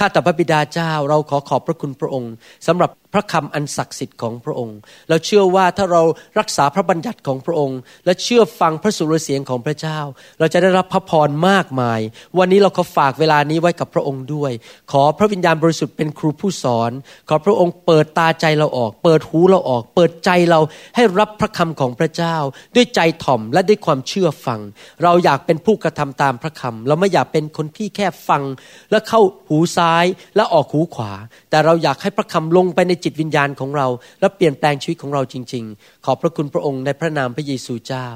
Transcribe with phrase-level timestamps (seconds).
[0.00, 2.32] ข้าแต่พระบิดาเจ้าเราขอขอบพระคุณพระองค์
[2.66, 4.76] สำหรับพระคำอันศักดิ์สิทธิ์ของพระองค์
[5.08, 6.02] เราเชื่อว่าถ้าเรา
[6.38, 9.98] รักษาพระบัญญัติของพระองค์ และเชื่อฟังพระสุรเสียงของพระเจ้า
[10.38, 12.00] เราจะได้รับพระพรมากมาย
[12.38, 14.52] วันนี้เราขอฝากเวลานี้ไว้กับพระองค์ด้วย
[14.92, 16.90] ขอพระวิญญาณบริสุทธิ์เป็นครูผู้สอน
[17.28, 20.60] ขอพระองค์เปิดตาใจเราออก เปิดหูเราออก เปิดใจเรา
[20.96, 22.36] ให้รับพระคำของพระเจ้า
[22.74, 24.60] ด้วยใจถ่อมและด้วยความเชื่อฟัง
[25.02, 28.42] เราอยากเป็นผู้กระทำตามพระคำเราไม่อยากเป็นคนที่แค่ฟัง
[28.90, 29.89] และเข้าหูซ้าย
[30.36, 31.12] และออกหูขวา
[31.50, 33.86] แต่เราอยากให้พระคำลงไปในจิตวิญญาณของเรา
[34.20, 38.06] และเปลี่ยนแปลงชีวิตของเราจริง ๆ ขอบพระคุณพระองค์ในพระนามพระเยซูเจ้า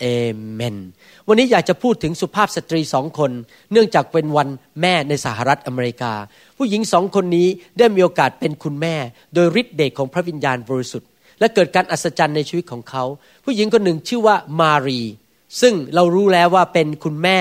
[0.00, 0.04] เอ
[0.52, 0.76] เมน
[1.28, 3.30] วันนี้อยากจะพูดถึงสุภาพสตรีสองคน
[3.72, 4.48] เนื่องจากเป็นวัน
[4.80, 6.12] แม่ในสหรัฐอเมริกา
[6.58, 8.94] ผู้หญิงสองคนนี้ได้มีโอกาสเป็นคุณแม่
[9.34, 11.08] โดยฤทธิ์เดชของพระวิญญาณบริสุทธิ์
[11.40, 13.04] และเกิดการอัศจรรย์ในชีวิตของเขา
[13.44, 15.00] ผู้หญิงคนหนึ่งชื่อว่ามารี
[15.60, 17.38] ซึ่งเรารู้แล้วว่าเป็นคุณแม่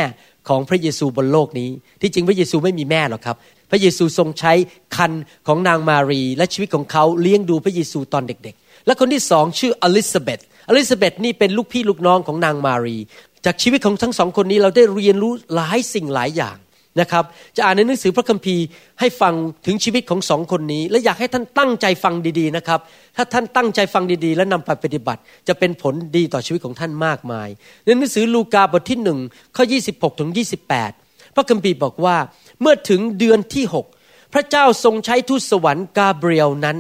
[0.50, 1.70] ของพระเยซูบนโลกนี้
[2.02, 3.38] ที่จริงพระเยซูไม่มีแม่หรอกครับ
[3.72, 4.54] พระเยซูทรงใช้
[4.96, 5.12] คัน
[5.48, 12.98] ของนางมารี และชีวิตของเขาเลี้ยงดูพระเยซูตอนเด็ก ๆ และคนที่สองชื่ออลิซาเบธอลิซาเบธนี่เป็นลูกพี่ลูกน้องของนางมารี
[13.46, 16.58] จากชีวิตของทั้งสองคนนี้เราได้เรียนรู้หลายสิ่งหลายอย่าง
[17.00, 17.24] นะครับ
[17.58, 18.66] จะอ่านในหนังสือพระคัมภีร์
[19.00, 19.34] ให้ฟัง
[19.66, 22.80] ถึงชีวิตของสองคนนี้ และอยากให้ท่านตั้งใจฟังดีๆนะครับ
[23.16, 27.50] ถ้าท่านตั้งใจฟังดีๆ และนำไปปฏิบัติ จะเป็นผลดีต่อชีวิตของท่านมากมาย
[27.84, 29.20] ในหนังสือลูกาบทที่หนึ่ง
[29.56, 30.30] ข้อ 26ถึง
[30.74, 32.18] 28 พระคัมภีร์บอกว่า
[32.62, 33.66] เมื่อถึงเดือนที่
[33.98, 36.78] 6พระเจ้าทรงใช้ทูตสวรรค์กาเบรียลนั้น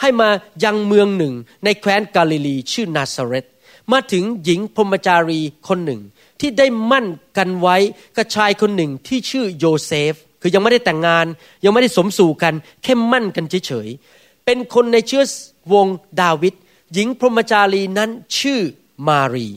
[0.00, 0.28] ให้มา
[0.64, 3.46] ยังเมืองหนึ่งในแคว้นกาลิลีชื่อนาซาเรต
[3.92, 6.00] มาถึงหญิงพรหมจารีคนหนึ่ง
[6.40, 7.06] ที่ได้มั่น
[7.38, 7.76] กันไว้
[8.16, 11.26] กับชายคนหนึ่งที่ชื่อโยเซฟ คือยังไม่ได้แต่งงาน
[11.64, 15.24] ยังไม่ได้สมสู่กันแค่มั่นกันเฉยๆเป็นคนในเชื้อ
[15.72, 15.86] วง
[16.20, 16.54] ดาวิด
[16.92, 18.60] หญิงพรหมจารีนั้นชื่อ
[19.08, 19.48] มารี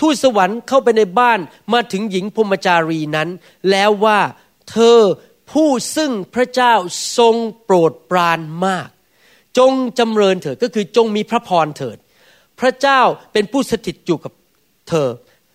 [0.00, 1.38] ทูตสวรรค์เข้าไปในบ้าน
[1.72, 3.28] มาถึงหญิงพรมจารีนั้น
[3.70, 4.18] แล้วว่า
[4.70, 4.98] เธอ
[5.52, 6.74] ผู้ซึ่งพระเจ้า
[7.18, 8.88] ทรงโปรดปรานมาก
[9.58, 11.96] จงจำเริญเถิดก็คือจงมีพระพรเถิด
[12.60, 13.00] พระเจ้า
[13.32, 14.32] เป็นผู้สถิตอยู่กับ
[14.88, 15.08] เธอ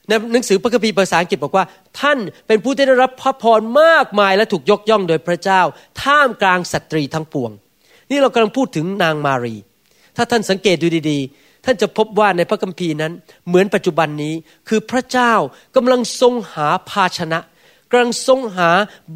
[0.07, 1.65] ในหนังสือพระคัมภีร์ภาษาอังกฤษบอกว่า
[1.99, 2.17] ท่าน
[2.47, 5.61] เป็นผู้ที่ได้รับพระพรมากมายและถูกยกย่องโดยพระเจ้า
[6.03, 7.51] ท่ามกลางสตรีทั้งปวง
[8.09, 9.55] นี่เรากำลังพูดถึงนางมารี
[10.17, 13.13] ถ้าท่านสังเกตดูดีๆ ท่านจะพบว่าในพระคัมภีร์นั้น
[13.47, 14.33] เหมือนปัจจุบันนี้
[14.69, 15.33] คือพระเจ้า
[15.75, 17.39] กำลังทรงหาภาชนะ
[17.89, 18.69] กำลังทรงหา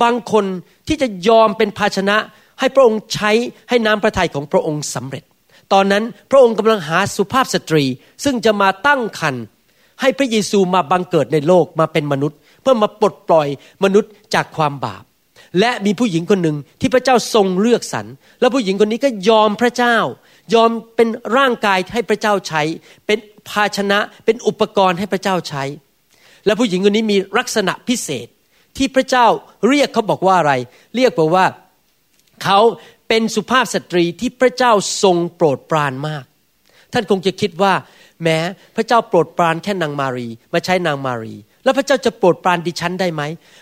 [0.03, 0.45] บางคน
[0.87, 2.17] ที่จะยอมเป็นภาชนะ
[2.59, 3.31] ให้พระองค์ใช้
[3.69, 5.23] ให้น้ำพระทัยของพระองค์สำเร็จ
[5.73, 7.83] ตอนนั้นพระองค์กำลังหาสุภาพสตรี
[8.23, 9.35] ซึ่งจะมาตั้งคัน
[10.01, 13.47] ให้พระเยซูมาบังเกิดในโลกมาเป็นมนุษย์ เพื่อมาปลดปล่อย
[13.83, 15.03] มนุษย์จากความบาป
[15.59, 18.05] และมีผู้หญิงคนหนึ่งที่พระเจ้าทรงเลือกสรร
[18.39, 19.97] แล้วผู้หญิงคนนี้ก็ยอมพระเจ้า
[20.53, 22.61] ยอมเป็นร่างกายให้พระเจ้าใช้
[23.05, 23.17] เป็น
[23.49, 25.63] ภาชนะเป็นอุปกรณ์ให้พระเจ้าใช้
[26.45, 28.27] และผู้หญิงคนนี้มีลักษณะพิเศษ
[28.77, 29.25] ที่พระเจ้า
[29.69, 30.53] เรียกเขาบอกว่าอะไร
[30.95, 31.45] เรียกบอกว่า
[32.43, 32.59] เขา
[33.07, 34.71] เป็นสุภาพสตรีที่พระเจ้า
[35.03, 36.23] ทรงโปรดปรานมาก
[36.93, 37.73] ท่านคงจะคิดว่า
[38.23, 38.37] แม้
[38.75, 43.21] พระเจ้าโปรดปรานแค่นางมารี มาใช้นางมารี แล้วพระเจ้าจะโปรดปรานดิฉันได้ไหม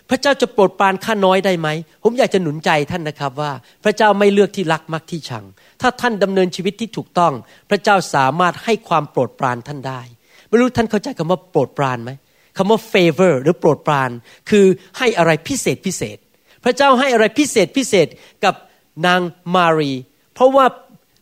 [0.09, 1.67] พระเจ้าจะโปรดปรานข้าน้อยได้ไหม
[2.03, 3.52] ผมอยากจะหนุนใจท่านนะครับว่า
[3.84, 5.46] พระเจ้าไม่เลือกที่รักมักที่ชัง
[5.81, 7.33] ถ้าท่านดำเนินชีวิตที่ถูกต้อง
[7.69, 10.01] พระเจ้าสามารถให้ความโปรดปรานท่านได้
[10.47, 12.11] ไม่รู้ท่านเข้าใจคำว่าโปรดปรานไหม
[12.57, 14.09] คำว่า favor หรือโปรดปราน
[14.49, 14.65] คือ
[14.97, 16.17] ให้อะไรพิเศษพิเศษ
[16.63, 18.07] พระเจ้าให้อะไรพิเศษพิเศษ
[18.45, 18.55] กับ
[19.07, 19.21] นาง
[19.55, 19.91] มารี
[20.33, 20.65] เพราะว่า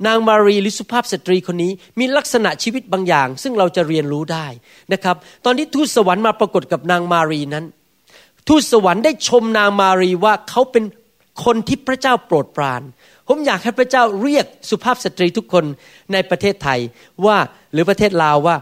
[0.07, 4.47] นางมารีหรือสุภาพสตรีคนนี้มีลักษณะชีวิตบางอย่าง ซึ่งเราจะเรียนรู้ได้
[4.94, 5.15] นะครับ
[5.45, 7.65] ตอนที่ทูตสวรรค์มาปรากฏกับนางมารีนั้น
[8.47, 10.83] ทูตสวรรค์ได้ชมนางมารีว่าเขาเป็น
[11.45, 12.81] คนที่พระเจ้าโปรดปราน
[13.27, 15.65] ผมอยากให้พระเจ้าเรียกสุภาพสตรีทุกคน
[16.13, 16.79] ในประเทศไทย
[17.25, 17.37] ว่า
[17.73, 18.55] หรือประเทศลาวว่า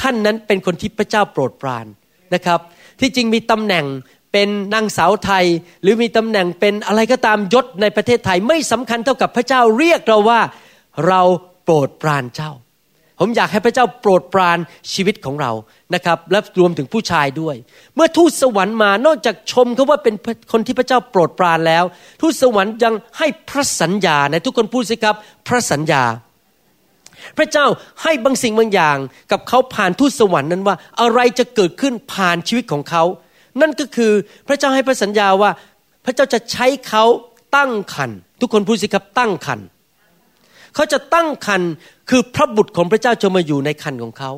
[0.00, 1.86] ท่านนั้นเป็นคนที่พระเจ้าโปรดปราน
[2.34, 2.60] นะครับ
[3.00, 3.86] ที่จริงมีตำแหน่ง
[4.32, 5.44] เป็นนางสาวไทย
[5.82, 10.40] หรือมีตำแหน่งเป็นอะไรก็ตามยศในประเทศไทย ไม่สำคัญเท่ากับพระเจ้าเรียกเราว่า
[11.06, 11.20] เรา
[11.64, 12.52] โปรดปรานเจ้า
[13.18, 14.58] ผมอยากให้พระเจ้าโปรดปราน
[14.92, 15.52] ชีวิตของเรา
[15.94, 17.56] นะครับและรวมถึงผู้ชายด้วย
[17.94, 20.14] เมื่อทูตสวรรค์มานอกจากชมเขาว่าเป็น
[20.52, 21.84] คนที่พระเจ้าโปรดปรานแล้ว
[22.20, 25.16] ทูตสวรรค์ยังให้พระสัญญาในทุกคนพูดสิครับ
[25.48, 26.02] พระสัญญา
[27.38, 27.66] พระเจ้า
[28.02, 28.98] ให้บางสิ่งบางอย่าง
[29.32, 33.04] กับเขาผ่านทูตสวรรค์นั้นว่าอะไรจะเกิดขึ้นผ่านชีวิตของเขา
[33.60, 34.12] นั่นก็คือ
[34.48, 35.50] พระเจ้าให้พระสัญญาว่า
[36.04, 37.04] พระเจ้าจะใช้เขา
[37.56, 38.10] ตั้งคัน
[38.40, 39.60] ทุกคนพูดสิครับตั้งคัน
[40.74, 41.62] เขาจะตั้งคัน
[42.10, 44.32] คือพระบุตรของพระเจ้าจะมาอยู่ในคันของเขา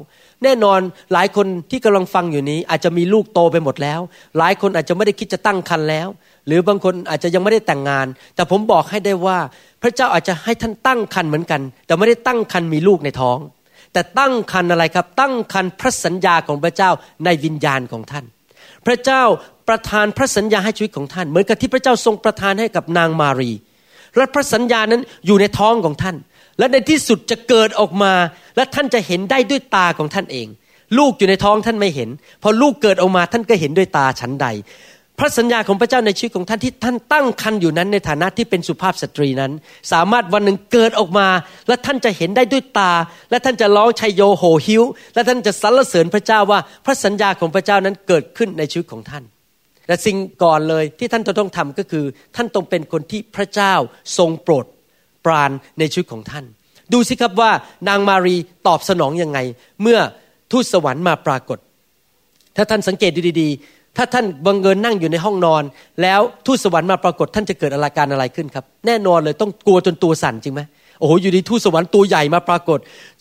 [0.45, 0.81] แน่นอน
[1.13, 4.01] หลายคนที่กำลังฟังอยู่นี้ อาจจะมีลูกโตไปหมดแล้ว
[4.39, 6.09] หลายคนอาจจะไม่ได้คิดจะตั้งคันแล้ว
[6.47, 9.39] หรือบางคนอาจจะยังไม่ได้แต่งงาน แต่ผมบอกให้ได้ว่า
[9.83, 13.39] พระเจ้าอาจจะให้ท่านตั้งคันเหมือนกัน แต่ไม่ได้ตั้งคันมีลูกในท้อง
[13.93, 16.91] แต่ตั้งคันอะไรครับ ตั้งคันพระสัญญาของพระเจ้า
[17.25, 18.25] ในวิญญาณของท่าน
[18.87, 19.23] พระเจ้า
[19.69, 23.53] ประทานพระสัญญาให้ชีวิตของท่าน เหมือนกับที่พระเจ้าทรงประทานให้กับนางมารี
[24.17, 26.17] และพระสัญญานั้นอยู่ในท้องของท่าน
[26.59, 28.13] และในที่สุดจะเกิดออกมา
[28.57, 30.49] และท่านจะเห็นได้ด้วยตาของท่านเอง
[30.99, 32.09] ลูกอยู่ในท้องท่านไม่เห็น
[32.43, 34.47] พอลูกเกิดออกมาท่านก็เห็นด้วยตาฉันใด
[35.19, 39.53] พระสัญญาของพระเจ้าในชีวิตของท่านที่ท่านตั้งคันอยู่นั้นในฐานะที่เป็นสุภาพสตรีนั้น
[39.93, 41.29] สามารถวันหนึ่งเกิดออกมา
[41.69, 42.93] และท่านจะเห็นได้ด้วยตา
[43.31, 44.83] และท่านจะร้องชัยโยโหหิว
[45.15, 49.25] และท่านจะสรรเสริญพระเจ้าว่าพระสัญญาของพระเจ้านั้นเกิดขึ้นในชีวิตของท่าน
[49.89, 52.05] และสิ่งก่อนเลยที่ท่านจะต้องทำก็คือ
[52.37, 53.75] ท่านต้องเป็นคนที่พระเจ้า
[54.19, 54.67] ทรงโปรด
[55.25, 56.45] ปรานในชีวิตของท่าน
[56.93, 57.51] ดูสิครับว่า
[57.89, 58.37] นางมารี
[58.67, 59.39] ตอบสนองยังไง
[59.83, 59.99] เมื่อ
[60.53, 61.59] ทูตสวรรค์มาปรากฏ
[62.57, 65.63] ถ้าท่านสังเกตดูดีๆ ถ้าท่านบังเอิญนั่งอยู่ในห้องนอน
[66.03, 70.61] แล้วทูตสวรรค์มาปรากฏ ท่านจะเกิดอาการอะไรขึ้นครับ แน่นอนเลยต้องกลัวจนตัวสั่นจริงไหม
[70.99, 72.79] โอ้โหอยู่ดีทูตสวรรค์ตัวใหญ่มาปรากฏ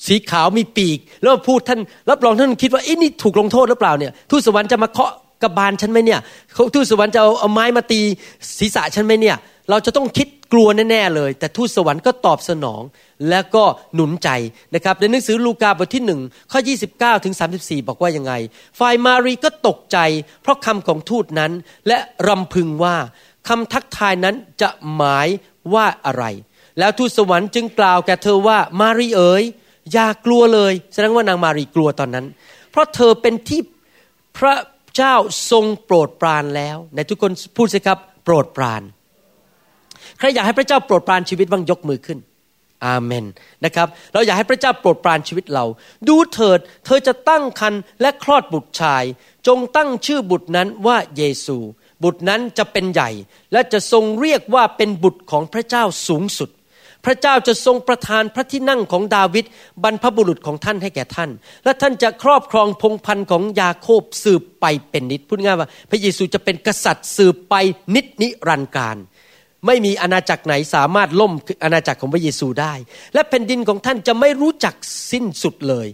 [0.08, 1.80] สีขาวมีปีก แล้วพูดท่าน
[2.10, 5.12] รับรองท่านคิดว่าอ้นี่ถูกลงโทษหรือเปล่าเนี่ยทูตสวรรค์จะมาเคาะ
[5.44, 6.20] กระบาลฉันไหมเนี่ย
[6.74, 8.00] ทูตสวรรค์จะเอาเอาไม้มาตี
[8.60, 9.36] ศีรษะฉันไหมเนี่ย
[9.70, 12.82] เราจะต้องคิด กลัวแน่ๆเลย แต่ทูตสวรรค์ก็ตอบสนอง
[13.30, 13.64] และก็
[13.96, 14.30] หนุนใจ
[14.76, 16.60] นะครับในหนังสือลูกาบทที่หนึ่งข้อ
[16.94, 18.34] 29ถึง34 บอกว่ายังไง
[18.80, 19.98] ฝ่ายมารีก็ตกใจ
[20.42, 21.52] เพราะคำของทูตนั้น
[21.88, 21.98] และ
[22.28, 22.96] รำพึงว่า
[23.48, 25.28] คำทักทายนั้นจะหมาย
[25.74, 26.24] ว่าอะไร
[26.80, 29.44] แล้วทูตสวรรค์จึงกล่าวแก่เธอว่ามารีเอ๋ย
[29.94, 32.26] อย่ากลัวเลย แสดงว่านางมารีกลัวตอนนั้น
[32.72, 33.62] เพราะเธอเป็นที่
[34.38, 34.56] พระ
[34.96, 35.16] เจ้า
[35.52, 38.82] ทรงโปรดปรานแล้ว ในทุกคนพูดสิครับโปรดปราน
[40.20, 42.20] ใครอยากให้พระเจ้าโปรดปรานชีวิตบ้างยกมือขึ้น
[42.86, 43.26] อาเมน
[43.66, 45.66] นะครับ เราอยากให้พระเจ้าโปรดปรานชีวิตเรา
[46.08, 49.04] ดูเถิด เธอจะตั้งครรภ์และคลอดบุตรชาย
[49.48, 51.58] จงตั้งชื่อบุตรนั้นว่าเยซู
[52.04, 53.10] บุตรนั้นจะเป็นใหญ่
[53.54, 56.50] และจะทรงเรียกว่าเป็นบุตรของพระเจ้าสูงสุด
[57.06, 59.46] พระเจ้าจะทรงประทานพระที่นั่งของดาวิด
[59.84, 61.30] บรรพบุรุษของท่านให้แก่ท่าน
[61.64, 67.56] และท่านจะครอบครองพงพันธ์ของยาโคบสืบไปเป็นนิดพูดง่ายว่า พระเยซูจะเป็นกษัตริย์สืบไป
[67.96, 68.98] นิดนิรันดร์การ
[69.66, 71.34] ไม่มีอาณาจักรไหนสามารถล่ม
[71.64, 72.74] อาณาจักรของพระเยซูได้
[73.14, 74.76] และแผ่นดินของท่านจะไม่รู้จัก
[75.12, 75.88] สิ้นสุดเลย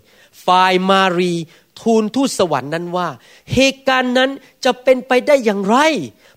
[0.45, 1.33] ฝ่ายมารี
[1.81, 3.07] ทูลทูตสวรรค์นั้นว่า
[3.53, 4.29] เหตุการณ์นั้น
[4.65, 5.77] จะเป็นไปได้อย่างไร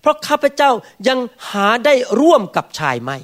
[0.00, 0.70] เพราะข้าพเจ้า
[1.08, 1.18] ยัง
[1.50, 3.18] หาได้ร่วมกับชายไม่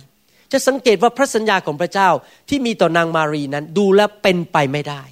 [0.52, 2.08] จะสังเกตว่าพระสัญญาของพระเจ้า
[2.48, 5.02] ที่มีต่อนางมารีนั้นดูแลเป็นไปไม่ได้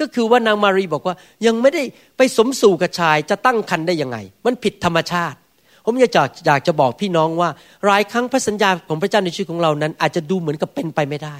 [0.00, 1.14] ก็คือว่านางมารีบอกว่า
[1.46, 1.82] ยังไม่ได้
[2.16, 5.38] ไปสมสู่กับชายจะตั้งคันได้ยังไง มันผิดธรรมชาติ
[5.90, 7.48] ผมอยากจะอยากจะบอกพี่น้องว่า
[7.86, 11.36] หลายครั้งพระสัญญาของพระเจ้าในชีวิตของเรานั้น อาจจะดูเหมือนกับเป็นไปไม่ได้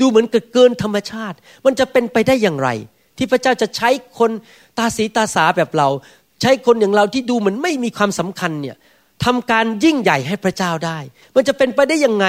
[0.00, 2.68] ดูเหมือนกับเกินธรรมชาติ มันจะเป็นไปได้อย่างไร
[3.18, 4.30] ที่พระเจ้าจะใช้คน
[4.78, 5.88] ตาสีตาสาแบบเรา
[6.42, 8.76] ใช้คนอย่างเราที่ดูเหมือนไม่มีความสำคัญเนี่ย
[9.24, 10.98] ทำการยิ่งใหญ่ให้พระเจ้าได้
[11.34, 12.26] มันจะเป็นไปได้ยังไง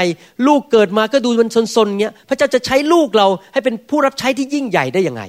[0.48, 5.24] ลูกเกิดมาก็ดูมันซนๆเงี้ยพระเจ้าจะใช้ลูกเราให้เป็นผู้รับใช้ที่ยิ่งใหญ่ได้ยังไง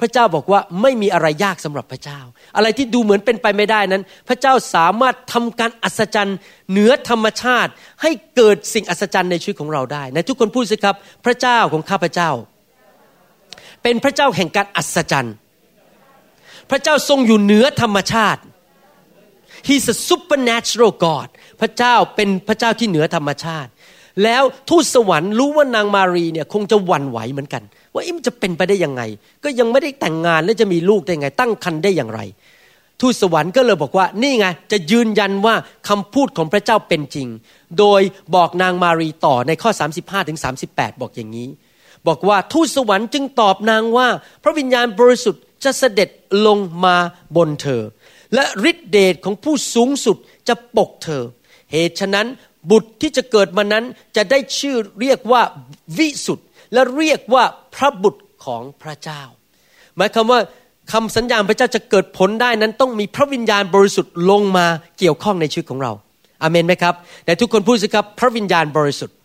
[0.00, 2.20] พระเจ้าบอกว่าไม่มีอะไรยากสำหรับพระเจ้า
[2.56, 6.38] อะไรที่ดูเหมือนเป็นไปไม่ได้นั้น พระเจ้าสามารถทำการอัศจรรย์
[6.70, 7.70] เหนือธรรมชาติ
[8.02, 10.96] ให้เกิดสิ่งอัศจรรย์ในชีวิตของเราได้ในทุกคนพูดสิครับ
[11.26, 12.30] พระเจ้าของข้าพระเจ้า
[13.82, 15.34] เป็นพระเจ้าแห่งการอัศจรรย์
[16.70, 18.42] พระเจ้าทรงอยู่เหนือธรรมชาติ
[19.68, 21.28] He's a supernatural God
[21.60, 23.70] พระเจ้าเป็นพระเจ้าที่เหนือธรรมชาติ
[24.22, 27.62] แล้วทูตสวรรค์รู้ว่านางมารีเนี่ยคงจะหวั่นไหวเหมือนกัน
[27.94, 29.02] ว่ามันจะเป็นไปได้ยังไง
[29.44, 32.20] ก็ยังไม่ได้แต่งงานแล้วจะมีลูกได้ยังไง ตั้งครรภ์ได้อย่างไร
[33.00, 35.54] ทูตสวรรค์ก็เลยบอกว่านี่ไงจะยืนยันว่า
[35.88, 37.28] คำพูดของพระเจ้าเป็นจริง
[37.78, 38.00] โดย
[38.34, 39.70] บอกนางมารีต่อในข้อ
[40.00, 40.38] 35ถึง
[40.70, 41.48] 38บอกอย่างนี้
[42.08, 44.08] บอกว่าทูตสวรรค์จึงตอบนางว่า
[44.42, 46.08] พระวิญญาณบริสุทธิ์จะเสด็จ
[46.46, 46.96] ลงมา
[47.36, 47.82] บนเธอ
[48.34, 50.16] และฤทธิเดชของผู้สูงสุด
[50.48, 51.22] จะปกเธอ
[51.72, 52.26] เหตุฉะนั้น
[52.70, 53.84] บุตรที่จะเกิดมานั้น
[54.16, 55.42] จะได้ชื่อเรียกว่า
[55.98, 59.22] วิสุทธ์ และเรียกว่าพระบุตรของพระเจ้า
[59.96, 60.40] หมายความว่า
[60.92, 64.66] คำสัญญาณพระเจ้าจะเกิดผลได้นั้นต้องมีพระวิญญาณบริสุทธิ์ลงมา
[64.98, 65.92] เกี่ยวข้องในชีวิตของเรา
[66.42, 69.16] อาเมนไหมครับแต่ทุกคนพูดสิครับพระวิญญาณบริสุทธิ์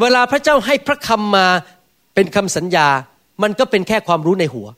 [0.00, 1.46] เวลาพระเจ้าให้พระคำมา
[2.14, 2.88] เป็นคำสัญญา
[3.42, 4.68] มันก็เป็นแค่ความรู้ในหัว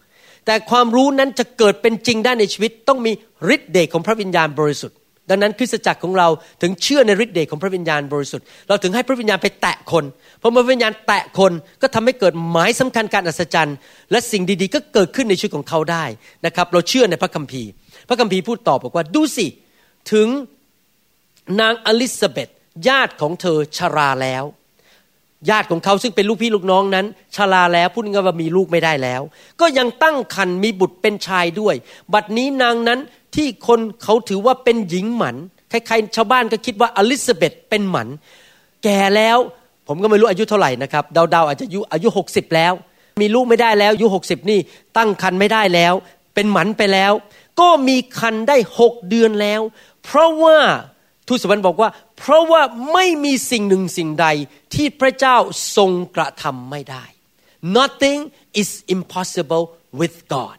[0.46, 3.12] แต่ความรู้นั้นจะเกิดเป็นจริงได้ในชีวิต ต้องมี
[3.54, 4.97] ฤทธิ์เดชของพระวิญญาณบริสุทธิ์
[5.30, 6.28] ดังนั้นคริสตจักรของเรา
[6.62, 10.04] ถึงเชื่อในฤทธิ์เดชของพระวิญญาณบริสุทธิ์เราถึงให้พระวิญญาณไปแตะคน
[10.40, 13.76] พอพระวิญญาณแตะคนก็ทำให้เกิดหมายสำคัญการอัศจรรย์
[14.10, 16.04] และสิ่งดีๆ ก็เกิดขึ้นในชีวิตของเขาได้
[16.46, 17.68] นะครับ เราเชื่อในพระคัมภีร์
[18.08, 19.46] พระคัมภีร์พูดตอบบอกว่าดูสิ
[20.12, 20.28] ถึง
[21.60, 22.48] นางอลิซาเบธ
[22.88, 24.44] ญาติของเธอชราแล้ว
[25.50, 27.06] ญาติของเขาซึ่งเป็นลูกพี่ลูกน้องนั้น
[27.36, 29.22] ชราแล้วพูดง่ายว่ามีลูกไม่ได้แล้ว
[29.60, 31.74] ก็ยังตั้งครรภ์มีบุตรเป็นชายด้วย
[32.14, 33.00] บัดนี้นางนั้น
[33.34, 35.36] ที่คนเขาถือว่าเป็นหญิงหมัน
[35.70, 38.08] ใครๆชาวบ้านก็คิดว่าอลิซาเบธเป็นหมัน
[38.84, 39.38] แก่แล้ว
[39.88, 42.72] ผมก็ไม่รู้อายุเท่าไหร่นะครับเดาๆอาจจะอายุอายุหกสิบแล้ว
[43.22, 44.60] มีลูกไม่ได้แล้วอายุหกสิบนี่
[44.96, 45.94] ตั้งครรภ์ไม่ได้แล้ว
[46.34, 47.12] เป็นหมันไปแล้ว
[47.60, 49.60] ก็มีคันได้หกเดือนแล้ว
[50.04, 50.58] เพราะว่า
[51.26, 54.26] ทูตสวรรค์บอกว่า เพราะว่าไม่มีสิ่งหนึ่งสิ่งใด
[54.74, 55.36] ที่พระเจ้า
[55.76, 57.04] ทรงกระทำไม่ได้
[57.78, 58.20] nothing
[58.60, 59.64] is impossible
[60.00, 60.56] with God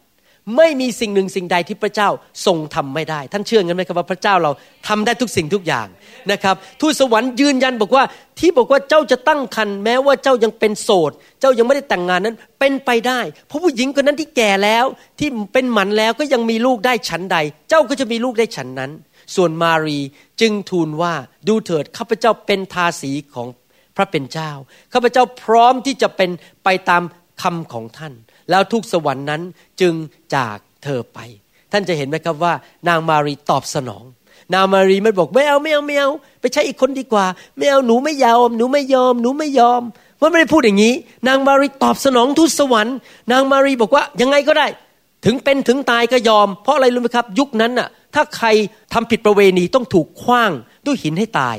[0.56, 2.08] ไม่มีสิ่งหนึ่งสิ่งใดที่พระเจ้า
[2.46, 4.50] ทรงทำไม่ได้ ท่านเชื่อกันไหมครับว่าพระเจ้าเรา
[4.88, 5.86] ทำได้ทุกสิ่งทุกอย่าง
[6.32, 8.04] นะครับทูตสวรรค์ยืนยันบอกว่า
[8.38, 14.84] ที่บอกว่าเจ้าจะตั้งครรภ์แม้ว่าเจ้ายังเป็นโสด เจ้ายังไม่ได้แต่งงานนั้นเป็นไปได้ เพราะผู้หญิงคนนั้นที่แก่แล้ว
[15.18, 17.36] ที่เป็นหมันแล้วก็ยังมีลูกได้ฉันใด
[17.68, 18.90] เจ้าก็จะมีลูกได้ฉันนั้น
[19.36, 19.98] ส่วนมารี
[20.40, 21.14] จึงทูลว่า
[21.48, 23.48] ดูเถิดข้าพเจ้าเป็นทาสีของ
[23.96, 24.50] พระเป็นเจ้า
[24.92, 26.30] ข้าพเจ้าพร้อมที่จะเป็น
[26.64, 27.02] ไปตาม
[27.42, 28.14] คำของท่าน
[28.50, 29.42] แล้วทุกสวรรค์นั้น
[29.80, 29.94] จึง
[30.34, 31.18] จากเธอไป
[31.72, 32.54] ท่านจะเห็นไหมครับว่า
[32.88, 34.04] นางมารีตอบสนอง
[34.54, 37.26] นางมารีไม่บอกไม่เอาไม่เอาไม่เอาไปใช้อีกคนดีกว่า
[37.56, 39.82] ไม่เอาหนูไม่ยอมหนูไม่ยอม หนูไม่ยอม
[40.20, 40.94] ว่าไม่ได้พูดอย่างนี้
[41.28, 42.96] นางมารีตอบสนองทูตสวรรค์
[43.32, 44.66] นางมารีบอกว่ายังไงก็ได้
[45.24, 48.46] ถึงเป็นถึงตายก็ยอม เพราะอะไรรู้ไหมครับ ยุคนั้นน่ะถ้าใคร
[48.92, 50.50] ทำผิดประเวณีต้องถูกคว้าง
[50.86, 51.56] ด้วยหินให้ตาย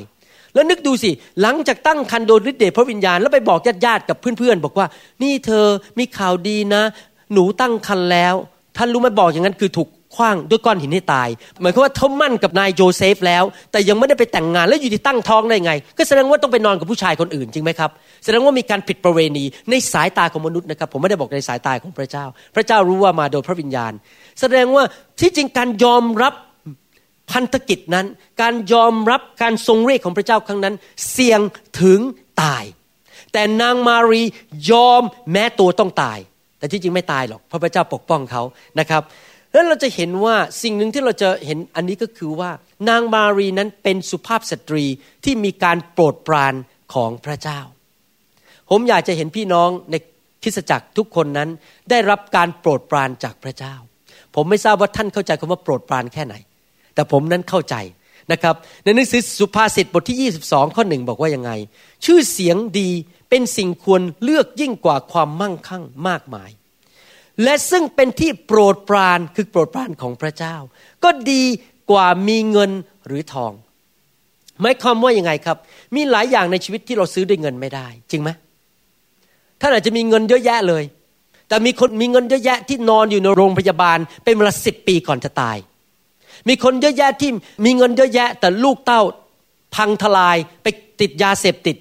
[0.53, 4.87] แล้วนึกดูสิ หลังจากตั้งคันโดยฤทธิ์เดชพระวิญญาณแล้วไปบอกญาติญาติกับเพื่อนๆ บอกว่า
[5.23, 5.65] นี่เธอ
[5.99, 6.83] มีข่าวดีนะ
[7.33, 8.35] หนูตั้งคันแล้ว
[8.77, 11.29] ท่านรู้ไหมบอกอย่างนั้นคือถูกคว้างด้วยก้อนหินให้ตาย
[11.61, 17.89] หมายความว่าเขามั่นกับนายโจเซฟแล้ว แต่ยังไม่ได้ไปแต่งงานแล้วอยู่ที่ตั้งท้องได้ไง ก็แสดงว่าต้องไปนอนกับผู้ชายคนอื่นจริงไหมครับ
[18.23, 23.93] แสดงว่ามีการผิดประเวณีในสายตาของมนุษย์นะครับ ผมไม่ได้บอกในสายตาของพระเจ้า พระเจ้ารู้ว่ามาโดยพระวิญญาณ
[24.41, 24.83] แสดงว่า
[25.19, 26.33] ที่จริงการยอมรับ
[27.31, 28.05] พันธกิจนั้น
[28.41, 30.75] การยอมรับการทรงเรียกของพระเจ้าครั้งนั้น
[31.11, 31.41] เสี่ยง
[31.81, 31.99] ถึง
[32.41, 32.63] ตาย
[33.33, 34.23] แต่นางมารี
[34.71, 36.19] ยอมแม้ตัวต้องตาย
[36.57, 38.43] แต่ที่จริงไม่ตายหรอกเพราะพระเจ้าปกป้องเขา
[38.79, 39.01] นะครับ
[39.53, 42.51] แล้วเราจะเห็นว่าสิ่งหนึ่งที่เราจะเห็นอันนี้ก็คือว่า
[42.89, 44.85] นางมารีนั้นเป็นสุภาพสตรี
[45.23, 46.53] ที่มีการโปรดปราน
[46.93, 47.59] ของพระเจ้า
[48.69, 49.95] ผมอยากจะเห็นพี่น้องใน
[50.43, 51.49] คริสจักรทุกคนนั้น
[51.89, 53.73] ได้รับการโปรดปรานจากพระเจ้า
[54.35, 56.35] ผมไม่ทราบว่าท่านเข้าใจคำว่าโปรดปรานแค่ไหน
[56.93, 57.75] แต่ผมนั้นเข้าใจ
[58.31, 61.51] นะครับ ในหนังสือสุภาษิตบทที่ 22 ข้อหนึ่งบอกว่ายังไง
[62.05, 62.89] ชื่อเสียงดี
[63.29, 66.49] เป็นสิ่งควรเลือกยิ่งกว่าความมั่งคั่งมากมาย
[67.43, 70.55] และซึ่งเป็นที่โปรดปรานคือโปรดปรานของพระเจ้า
[71.03, 71.43] ก็ดี
[71.91, 72.71] กว่ามีเงิน
[73.07, 73.53] หรือทอง
[74.61, 75.57] หมายความว่ายังไงครับ
[75.95, 78.29] มีหลายอย่างในชีวิตที่เราซื้อด้วยเงินไม่ได้ จริงไหม
[79.61, 80.83] ท่านอาจจะมีเงินเยอะแยะเลย
[81.47, 85.57] แต่มีคนมีเงินเยอะแยะที่นอนอยู่ในโรงพยาบาล เป็นเวลาสิบปีก่อนจะตาย
[86.47, 87.29] มีคนเยอะแยะที่
[87.65, 89.01] มีเงินเยอะแยะ แต่ลูกเต้า
[89.75, 90.67] พังทลายไป
[91.01, 91.75] ติดยาเสพติด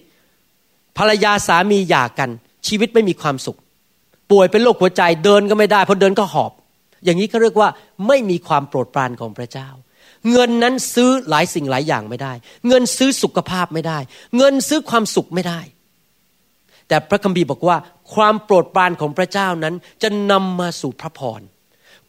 [0.99, 2.31] ภรรยาสามีหย่ากัน
[2.67, 3.59] ชีวิตไม่มีความสุข
[4.31, 6.53] ป่วยเป็นโรคหัวใจเดินก็ไม่ได้พอเดินก็หอบ
[7.05, 7.69] อย่างนี้เขาเรียกว่า
[8.07, 9.69] ไม่มีความโปรดปรานของพระเจ้า
[10.33, 12.33] เงินนั้นซื้อหลายสิ่งหลายอย่างไม่ได้
[12.69, 13.99] เงินซื้อสุขภาพไม่ได้
[14.37, 15.61] เงินซื้อความสุขไม่ได้
[16.89, 17.77] แต่พระคัมภีร์บอกว่า
[18.15, 21.41] ความโปรดปรานของพระเจ้านั้นจะนำมาสู่พระพร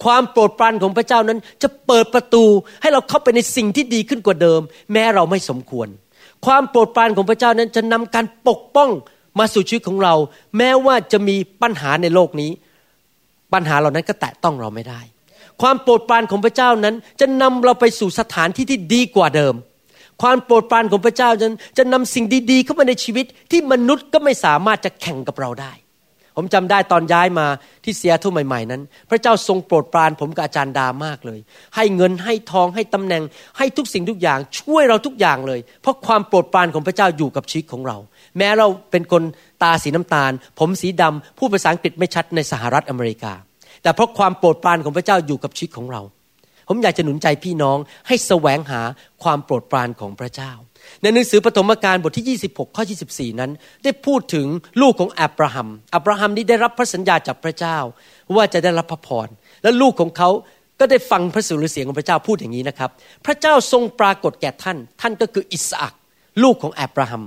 [0.03, 2.43] ความโปรดปรานของพระเจ้านั้น จะเปิดประตู
[2.81, 4.61] ให้เราเข้าไปในสิ่งที่ดีขึ้นกว่าเดิม
[4.93, 5.87] แม้เราไม่สมควร
[6.45, 8.89] ความโปรดปรานของพระเจ้านั้นจะนำการปกป้อง
[9.39, 10.13] มาสู่ชีวิตของเรา
[10.57, 12.51] แม้ว่าจะมีปัญหาในโลกนี้
[13.53, 15.01] ปัญหาเหล่านั้นก็แตะต้องเราไม่ได้
[15.61, 19.53] ความโปรดปรานของพระเจ้านั้นจะนำเราไปสู่สถานที่ที่ดีกว่าเดิม
[20.21, 25.71] ความโปรดปรานของพระเจ้านั้นจะนำสิ่งดีๆเข้ามาในชีวิตที่มนุษย์ก็ไม่สามารถจะแข่งกับเราได้
[26.35, 27.47] ผมจำได้ตอนย้ายมา
[27.83, 31.39] ที่เซียทุ่ใหม่ๆนั้น พระเจ้าทรงโปรดปรานผมกับอาจารย์ดามากเลย
[31.75, 33.23] ให้เงินให้ทองให้ตำแหน่ง
[33.57, 37.97] ให้ทุกสิ่งทุกอย่างช่วยเราทุกอย่างเลย เพราะความโปรดปรานของพระเจ้าอยู่กับชีวิตของเรา
[38.37, 39.23] แม้เราเป็นคน
[39.63, 43.33] ตาสีน้ำตาล ผมสีดำพูดภาษาอังกฤษไม่ชัดในสหรัฐอเมริกา
[43.83, 46.01] แต่เพราะความโปรดปรานของพระเจ้าอยู่กับชีวิตของเรา
[46.67, 48.81] ผมอยากจะหนุนใจพี่น้องให้แสวงหา
[49.23, 50.51] ความโปรดปรานของพระเจ้า
[51.01, 53.51] ในหนังสือปฐมกาลบทที่ 26 ข้อ 24 นั้น
[53.83, 54.47] ได้พูดถึง
[54.81, 57.77] ลูกของอับราฮัม อับราฮัมนี้ได้รับพระสัญญาจากพระเจ้า
[58.35, 59.27] ว่าจะได้รับพระพร
[59.63, 60.29] และลูกของเขา
[60.79, 62.89] ก็ได้ฟังพระสุรเสียงของพระเจ้าพูดอย่างนี้นะครับ
[63.25, 65.93] พระเจ้าทรงปรากฏแก่ท่าน ท่านก็คืออิสอัก
[66.43, 67.23] ลูกของอับราฮัม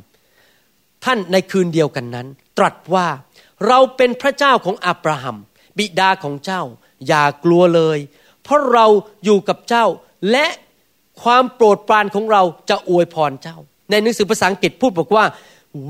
[1.04, 2.26] ท่านในคืนเดียวกันนั้น
[2.58, 3.06] ตรัสว่า
[3.68, 5.36] เราเป็นพระเจ้าของอับราฮัม
[5.78, 6.62] บิดาของเจ้า
[7.08, 7.98] อย่ากลัวเลย
[8.42, 8.86] เพราะเรา
[9.24, 9.84] อยู่กับเจ้า
[10.30, 10.46] และ
[11.22, 13.56] ความโปรดปรานของเราจะอวยพรเจ้า
[13.90, 15.24] ในหนังสือภาษาอังกฤษพูดบอกว่า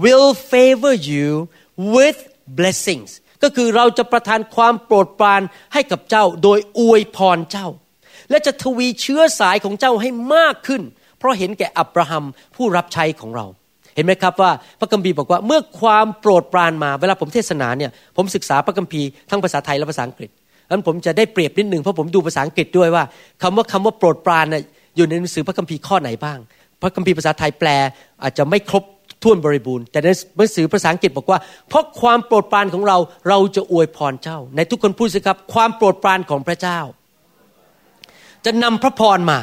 [0.03, 1.29] will favor you
[1.95, 2.19] with
[2.59, 3.11] blessings
[3.43, 7.69] ก็คือเราจะประทานความโปรดปรานให้กับเจ้า โดยอวยพรเจ้า
[8.31, 10.83] และจะทวีเชื้อสายของเจ้าให้มากขึ้น
[11.19, 12.25] เพราะเห็นแก่อับราฮัม
[12.57, 13.47] ผู้รับใช้ของเรา
[13.97, 14.51] เห็นไหมครับว่า
[14.81, 20.31] พระคัมภีร์บอกว่าเมื่อความโปรดปรานมาเวลาผมเทศนาเนี่ยผมศึกษาพระคัมภีร์ทั้งภาษาไทยและภาษาอังกฤษ
[20.71, 23.05] นั้นผมจะได้เปรียบนิดหนึ่งเพราะผมดูภาษาอังกฤษด้วยว่า
[23.43, 24.63] คำว่าคำว่าโปรดปรานน่ย
[24.97, 26.39] อยู่ในหนังสือพระคัมภีร์ข้อไหนบ้าง
[26.81, 27.69] พระคัมภีร์ภาษาไทยแปล
[28.23, 28.85] อาจจะไม่ครบ
[29.23, 32.99] ถ้วนบริบูรณ์ แต่ในหนังสือภาษาอังกฤษบอกว่า เพราะความโปรดปรานของเรา
[33.29, 36.79] เราจะอวยพรเจ้า ในทุกคนพูดสิครับ ความโปรดปรานของพระเจ้า
[38.45, 39.39] จะนำพระพรมา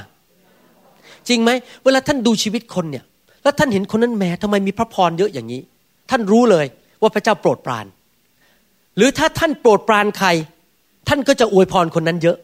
[1.29, 1.51] จริงไหม
[1.83, 3.03] เวลาท่านดูชีวิตคนเนี่ย
[3.43, 5.61] แล้วท่านเห็นคนนั้นแหมทำไมมีพระพรเยอะอย่างนี้
[6.09, 6.65] ท่านรู้เลย
[7.01, 7.85] ว่าพระเจ้าโปรดปราน
[8.97, 10.27] หรือถ้าท่านโปรดปรานใคร
[11.07, 12.37] ท่านก็จะอวยพรคนนั้นเยอะ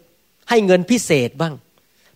[0.50, 1.54] ให้เงินพิเศษบ้าง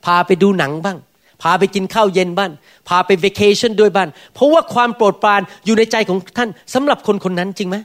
[0.05, 0.97] พาไปดูหนังบ้าง
[1.41, 2.51] พาไปกินข้าวเย็นบ้าน
[2.89, 7.77] พาไปเวกชันด้วยบ้านเพราะว่าความโปรดปรานอยู่ในใจของท่านสำหรับคนคนนั้นจริงไหม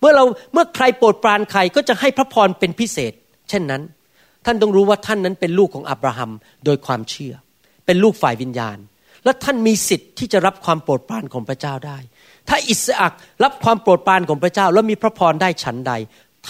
[0.00, 3.12] เมื่อเราเมื่อใครโปรดปรานใครก็จะให้พระพรเป็นพิเศษ
[3.48, 3.82] เช่นนั้น
[4.46, 6.30] ท่านต้องรู้ว่าท่านนั้นเป็นลูกของอับราฮัม
[6.64, 7.34] โดยความเชื่อ
[7.86, 8.78] เป็นลูกฝ่ายวิญญาณ
[9.24, 11.98] และท่านมีสิทธิ์ที่จะรับความโปรดปรานของพระเจ้าได้
[12.48, 13.12] ถ้าอิสอัก
[13.44, 15.92] รับความโปรดปรานของพระเจ้า แล้วมีพระพรได้ฉันใด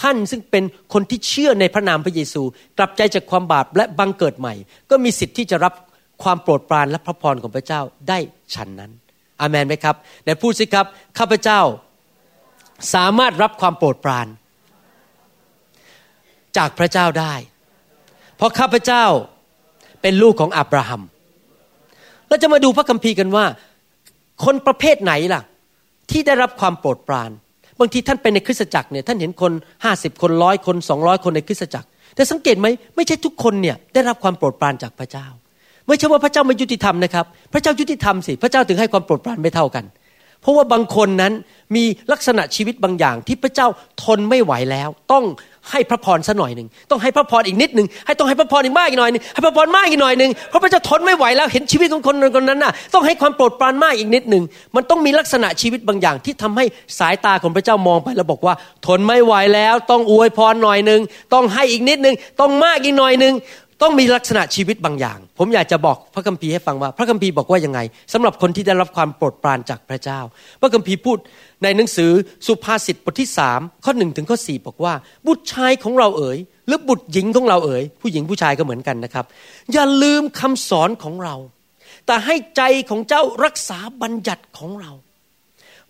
[0.01, 2.41] ท่านซึ่งเป็นคนที่เชื่อในพระนามพระเยซู
[2.77, 4.53] กลับใจจากความบาปและบังเกิดใหม่
[4.89, 5.73] ก็มีสิทธิ์ที่จะรับ
[6.23, 8.19] ความโปรดปรานและพระพรของพระเจ้าได้
[8.53, 8.91] ฉันนั้น
[9.39, 9.95] อามันไหมครับ
[10.25, 10.85] ในพูดสิครับ
[11.17, 11.61] ข้าพเจ้า
[12.93, 14.27] สามารถรับความโปรดปราน
[16.57, 17.33] จากพระเจ้าได้
[18.37, 19.05] เพราะข้าพเจ้า
[20.01, 21.01] เป็นลูกของอับราฮัม
[22.27, 23.45] เราจะมาดูพระคัมภีร์กันว่า
[24.45, 25.41] คนประเภทไหนล่ะ
[26.11, 27.29] ที่ได้รับความโปรดปราน
[27.79, 29.51] บางทีท่านไปในคริสตจักรเนี่ยท่านเห็นคน
[29.83, 35.27] ห้าสิบคนร้อยคนสองร้อยคนในคริสตจักร แต่สังเกตไหมไม่ใช่ทุกคนเนี่ยได้รับความโปรดปรานจากพระเจ้า
[35.87, 39.85] ไม่ใช่ว่าพระเจ้าไม่ยุติธรรมนะครับพระเจ้ายุติธรรมสิพระเจ้าถึงให้ความโปรดปรานไม่เท่ากัน
[40.41, 41.33] เพราะว่าบางคนนั้น
[41.75, 43.67] มีลักษณะชีวิตบางอย่างที่พระเจ้า
[44.03, 45.25] ทนไม่ไหวแล้ว ต้อง
[45.71, 54.43] ให้พระพรสักหน่อยหนึ่งต้องให้พระพรอีกนิดหนึ่งให้ต้องให้พระพรอีกมากอีกหน่อยหนึ่งให้พระพรมากอีกหน่อยหนึ่งเพราะพระเจ้าทนไม่ไหวแล้วเห็นชีวิตของคนคนนั้นน่ะต้องให้ความโปรดปรานมากอีกนิดหนึ่ง
[54.75, 56.65] มันต้องมีลักษณะชีวิตบางอย่าง ที่ทำให้
[56.99, 58.53] สายตาของพระเจ้ามองไปแล้วบอกว่า
[58.85, 61.01] ทนไม่ไหวแล้ว ต้องอวยพรหน่อยหนึ่ง
[61.33, 63.35] ต้องให้อีกนิดหนึ่งต้องมากอีกหน่อยหนึ่ง
[63.81, 67.79] ต้องมีลักษณะชีวิตบางอย่าง ผมอยากจะบอกพระคัมภีร์ให้ฟังว่า พระคัมภีร์บอกว่ายังไง
[68.13, 70.19] สำหรับคนที่ได้รับความโปรดปรานจากพระเจ้า
[70.61, 71.17] พระคัมภีร์พูด
[71.63, 72.11] ในหนังสือ
[72.47, 74.93] สุภาษิตบทที่สามข้อหนึ่งถึงข้อสี่บอกว่า
[75.27, 79.25] บุตรชายของเราเอ๋ยหรือบุตรหญิงของเราเอ๋ยผู้หญิงผู้ชายก็เหมือนกันนะครับ
[79.73, 81.35] อย่าลืมคำสอนของเรา
[82.05, 84.91] แต่ให้ใจของเจ้ารักษาบัญญัติของเรา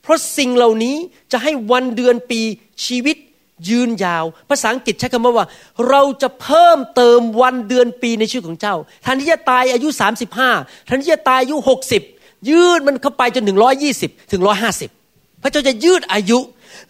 [0.01, 0.95] เพราะสิ่งเหล่านี้
[1.31, 2.41] จะให้วันเดือนปี
[2.85, 3.17] ชีวิต
[3.69, 5.47] ยืนยาว ภาษาอังกฤษใช้คำว่า
[5.89, 9.87] เราจะเพิ่มเติมวันเดือนปีในชีวิตของเจ้าแทนที่จะตายอายุ
[10.39, 11.55] 35แทนที่จะตายอายุ
[12.03, 13.57] 60 ยืดมันเข้าไปจนถึง
[13.95, 15.02] 120 ถึง 150
[15.43, 16.39] พระเจ้าจะยืดอายุ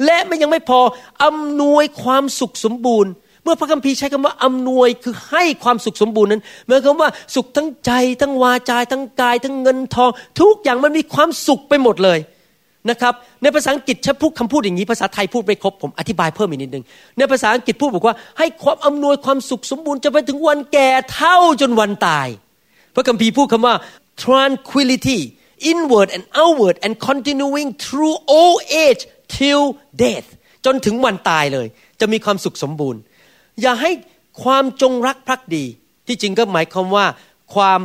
[0.05, 0.79] และไม่ยังไม่พอ
[1.23, 3.11] อำนวยความสุขสมบูรณ์
[3.43, 10.09] เมื่อพระคัมภีร์ใช้คำว่าอำนวยคือให้ความสุขสมบูรณ์นั้นหมายความว่าสุขทั้งใจทั้งวาจาทั้งกาย ทั้งเงินทอง
[10.41, 12.19] ทุกอย่างมันมีความสุขไปหมดเลย
[12.89, 16.83] นะครับในภาษาอังกฤษใช้พูดคำพูดอย่างนี้ภาษาไทยพูดไม่ครบผมอธิบายเพิ่มอีกนิดนึง
[17.17, 22.27] ในภาษาอังกฤษพูดบอกว่า ให้ความอำนวยความสุขสมบูรณ์จะไปถึงวันแก่เท่าจนวันตาย
[22.95, 23.75] พระคัมภีร์พูดคำว่า
[24.23, 25.19] tranquility
[25.71, 29.01] inward and outward and continuing through all age
[29.37, 29.63] till
[30.03, 30.27] death
[30.65, 31.67] จนถึงวันตายเลย
[31.99, 33.01] จะมีความสุขสมบูรณ์
[33.61, 33.91] อย่าให้
[34.43, 35.65] ความจงรักภักดี
[36.07, 37.05] ที่จริงก็หมายความว่า
[37.55, 37.79] ความ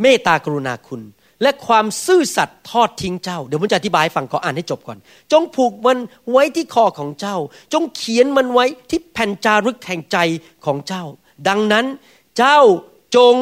[0.00, 1.02] เมตตากรุณาคุณ
[1.42, 4.98] และความซื่อสัตย์ทอดทิ้งเจ้า เดี๋ยวผมจะอธิบายฟังขออ่านให้จบก่อน
[5.32, 5.98] จงผูกมัน
[6.30, 7.36] ไว้ที่คอของเจ้า
[7.72, 10.18] จงเขียนมันไว้ที่แผ่นจารึกแห่งใจ
[10.64, 11.04] ของเจ้า
[11.48, 11.86] ดังนั้น
[12.38, 12.60] เจ้า
[13.16, 13.34] จง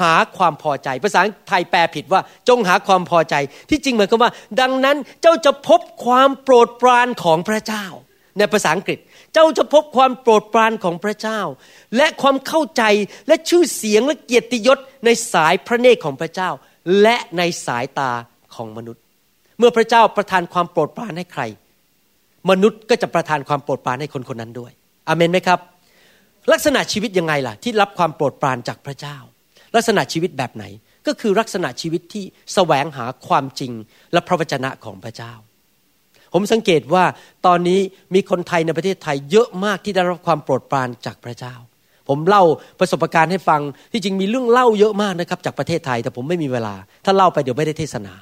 [0.00, 3.34] หาความพอใจ ภาษาไทยแปลผิดว่า จงหาความพอใจ
[3.70, 7.86] ที่จริงหมายความว่า ดังนั้นเจ้าจะพบความโปรดปรานของพระเจ้า
[8.38, 8.98] ในภาษาอังกฤษ
[9.34, 11.40] เจ้าจะพบความโปรดปรานของพระเจ้า
[11.96, 12.82] และความเข้าใจ
[13.28, 16.50] และชื่อเสียงและเกียรติยศในสายพระเนตรของพระเจ้า
[17.02, 18.12] และในสายตา
[18.54, 19.02] ของมนุษย์
[19.58, 21.42] เมื่อพระเจ้าประทานความโปรดปรานให้ใคร
[22.50, 24.72] มนุษย์ก็จะประทานความโปรดปรานให้คนคนนั้นด้วย
[25.08, 25.58] อเมนไหมครับ
[26.52, 29.16] ลักษณะชีวิตยังไงล่ะ ที่รับความโปรดปรานจากพระเจ้า
[29.76, 30.64] ลักษณะชีวิตแบบไหน
[31.06, 33.72] ก็คือลักษณะชีวิตที่แสวงหาความจริง
[34.12, 35.32] และพระวจนะของพระเจ้า
[36.32, 37.04] ผมสังเกตว่า
[37.46, 37.80] ตอนนี้
[38.14, 41.54] มีคนไทยในประเทศไทยเยอะมากที่ได้รับความโปรดปรานจากพระเจ้า
[42.08, 42.44] ผมเล่า
[42.80, 43.60] ประสบการณ์ให้ฟัง
[43.92, 48.14] ที่จริงมีเรื่องเล่าเยอะมากนะครับจากประเทศไทยแต่ผมไม่มีเวลา ถ้าเล่าไปเดี๋ยวไม่ได้เทศนา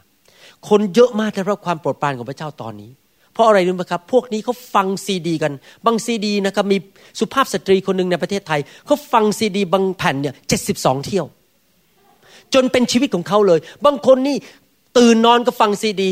[0.69, 2.91] คนเยอะมากได้รับความโปรดปรานของพระเจ้าตอนนี้
[3.33, 5.53] เพราะอะไรรู้ไหมครับ พวกนี้เขาฟังซีดีกัน
[5.87, 6.77] บางซีดีนะครับมี
[7.19, 11.27] สุภาพสตรีคนหนึ่งในประเทศไทยเขาฟังซีดีบางแผ่นเนี่ยเจ็ดสิบสองเที่ยว
[12.55, 14.37] จนเป็นชีวิตของเขาเลย บางคนนี่
[14.99, 16.11] ตื่นนอนก็ฟังซีดี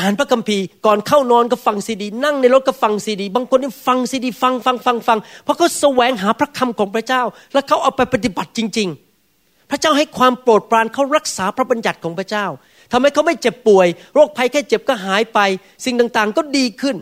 [0.00, 7.22] อ่านพระคัมภีร์ก่อนเข้านอนก็ฟังซีดี นั่งในรถก็ฟังซีดี บางคนนี่ฟังซีดี ฟังฟังฟังฟังเพราะเขาแสวงหาพระคำของพระเจ้า
[7.52, 12.46] แล้วเขาเอาไปปฏิบัติจริง ๆ พระเจ้าให้ความโปรดปรานเขารักษาพระบัญญัติของพระเจ้า
[12.92, 15.38] ทำให้เขาไม่เจ็บป่วย โรคภัยแค่เจ็บก็หายไป
[15.84, 16.96] สิ่งต่างๆ ก็ดีขึ้น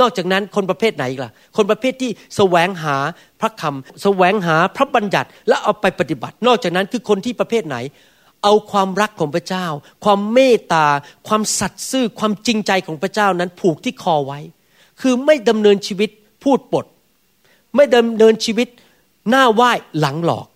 [0.00, 2.96] นอกจากนั้นคนประเภทไหนล่ะ คนประเภทที่แสวงหา
[3.40, 7.76] พระคำแสวงหาพระบัญญัติและเอาไปปฏิบัติ นอกจากนั้นคือคนที่ประเภทไหน
[8.44, 9.66] เอาความรักของพระเจ้า
[10.04, 10.86] ความเมตตา
[11.28, 14.40] ความสัตย์ซื่อความจริงใจของพระเจ้านั้นผูกที่คอไว้
[15.00, 16.10] คือไม่ดำเนินชีวิต
[16.44, 16.84] พูดปด
[17.76, 18.68] ไม่ดำเนินชีวิต
[19.30, 20.46] หน้าไหว้หลังหลอก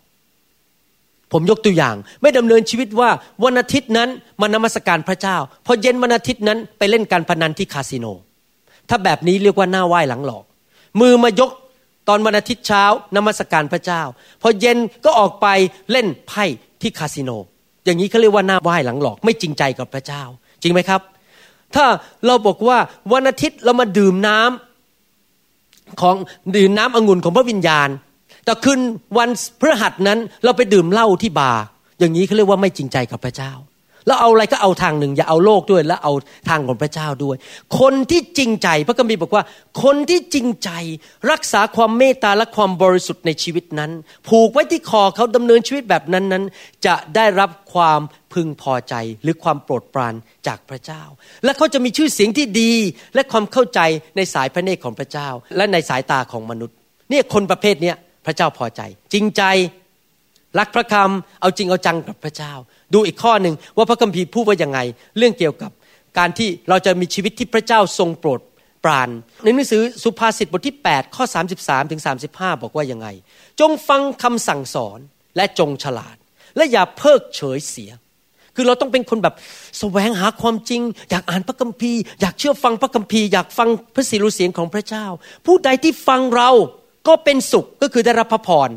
[1.32, 3.10] ผมยกตัวอย่าง ไม่ดำเนินชีวิตว่า
[3.44, 4.08] วันอาทิตย์นั้น
[4.40, 8.06] มานมัสการพระเจ้าพอเย็นวันอาทิตย์นั้นไปเล่นการพนันที่คาสิโน
[8.88, 10.44] ถ้าแบบนี้เรียกว่าหน้าไหว้หลังหลอก
[11.00, 11.50] มือมายก
[12.08, 12.84] ตอนวันอาทิตย์เช้า
[13.16, 14.02] นมัสการพระเจ้า
[14.42, 15.46] พอเย็นก็ออกไป
[15.90, 16.44] เล่นไพ่
[16.82, 17.30] ที่คาสิโน
[17.84, 20.22] อย่างนี้เขาเรียกว่าหน้าไหว้หลังหลอก ไม่จริงใจกับพระเจ้า
[20.62, 21.00] จริงไหมครับ
[21.74, 21.84] ถ้า
[22.26, 22.78] เราบอกว่า
[23.12, 26.16] วันอาทิตย์เรามาดื่มน้ำของ
[26.56, 27.88] ดื่มน้ำองุ่นของพระวิญญาณ
[28.44, 28.80] แต่คืน
[29.18, 31.62] วันพฤหัสนั้นเราไปดื่มเหล้าที่บาร์
[31.98, 33.52] อย่างนี้เขาเรียกว่าไม่จริงใจกับพระเจ้า
[34.06, 36.12] แล้วเอาอะไรก็เอาทางหนึ่ง อย่าเอาโลกด้วย แล้วเอา
[36.48, 37.36] ทางของพระเจ้าด้วย
[37.80, 39.44] คนที่จริงใจพระคัมภีร์บอกว่า
[39.82, 40.70] คนที่จริงใจ
[41.30, 43.90] รักษาความเมตตาและความบริสุทธิ์ในชีวิตนั้น
[44.28, 46.44] ผูกไว้ที่คอเขาดำเนินชีวิตแบบนั้นนั้น
[46.86, 48.00] จะได้รับความ
[48.32, 50.14] พึงพอใจหรือความโปรดปราน
[50.46, 51.02] จากพระเจ้า
[51.44, 52.72] และเขาจะมีชื่อเสียงที่ดี
[53.14, 53.80] และความเข้าใจ
[54.16, 56.76] ในสายพระเนตรของพระเจ้า และในสายตาของมนุษย์
[57.10, 57.92] เนี่ยคนประเภทนี้
[58.26, 58.80] พระเจ้าพอใจ
[59.12, 59.42] จริงใจ
[60.58, 62.52] รักพระคำเอาจริงเอาจังกับพระเจ้า
[62.94, 64.78] ดูอีกข้อหนึ่งว่าพระคัมภีร์พูดว่ายังไง
[65.18, 65.70] เรื่องเกี่ยวกับ
[66.18, 68.40] การที่เราจะมีชีวิตที่พระเจ้าทรงโปรด
[68.84, 69.08] ปราน
[69.42, 71.24] ในหนังสือสุภาษิตบทที่ 8 ข้อ
[71.58, 73.08] 33ถึง35 บอกว่ายังไง
[73.60, 74.98] จงฟังคำสั่งสอน
[75.36, 76.16] และจงฉลาด
[76.56, 77.90] และอย่าเพิกเฉยเสีย
[78.56, 79.34] คือเราต้องเป็นคนแบบ
[79.78, 85.06] แสวงหาความจริง อยากอ่านพระคัมภีร์ อยากเชื่อฟังพระคัมภีร์ อยากฟังพระสิรุเสียงของพระเจ้า
[85.46, 86.50] ผู้ใดที่ฟังเรา
[87.08, 88.68] ก็เป็นสุขก็คือได้รับพระพร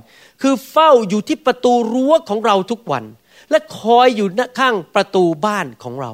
[0.41, 3.03] คือเฝ้าอยู่ที่ประตูรั้วของเราทุกวัน
[3.51, 4.27] และคอยอยู่
[4.59, 6.11] ข้างประตูบ้านของเรา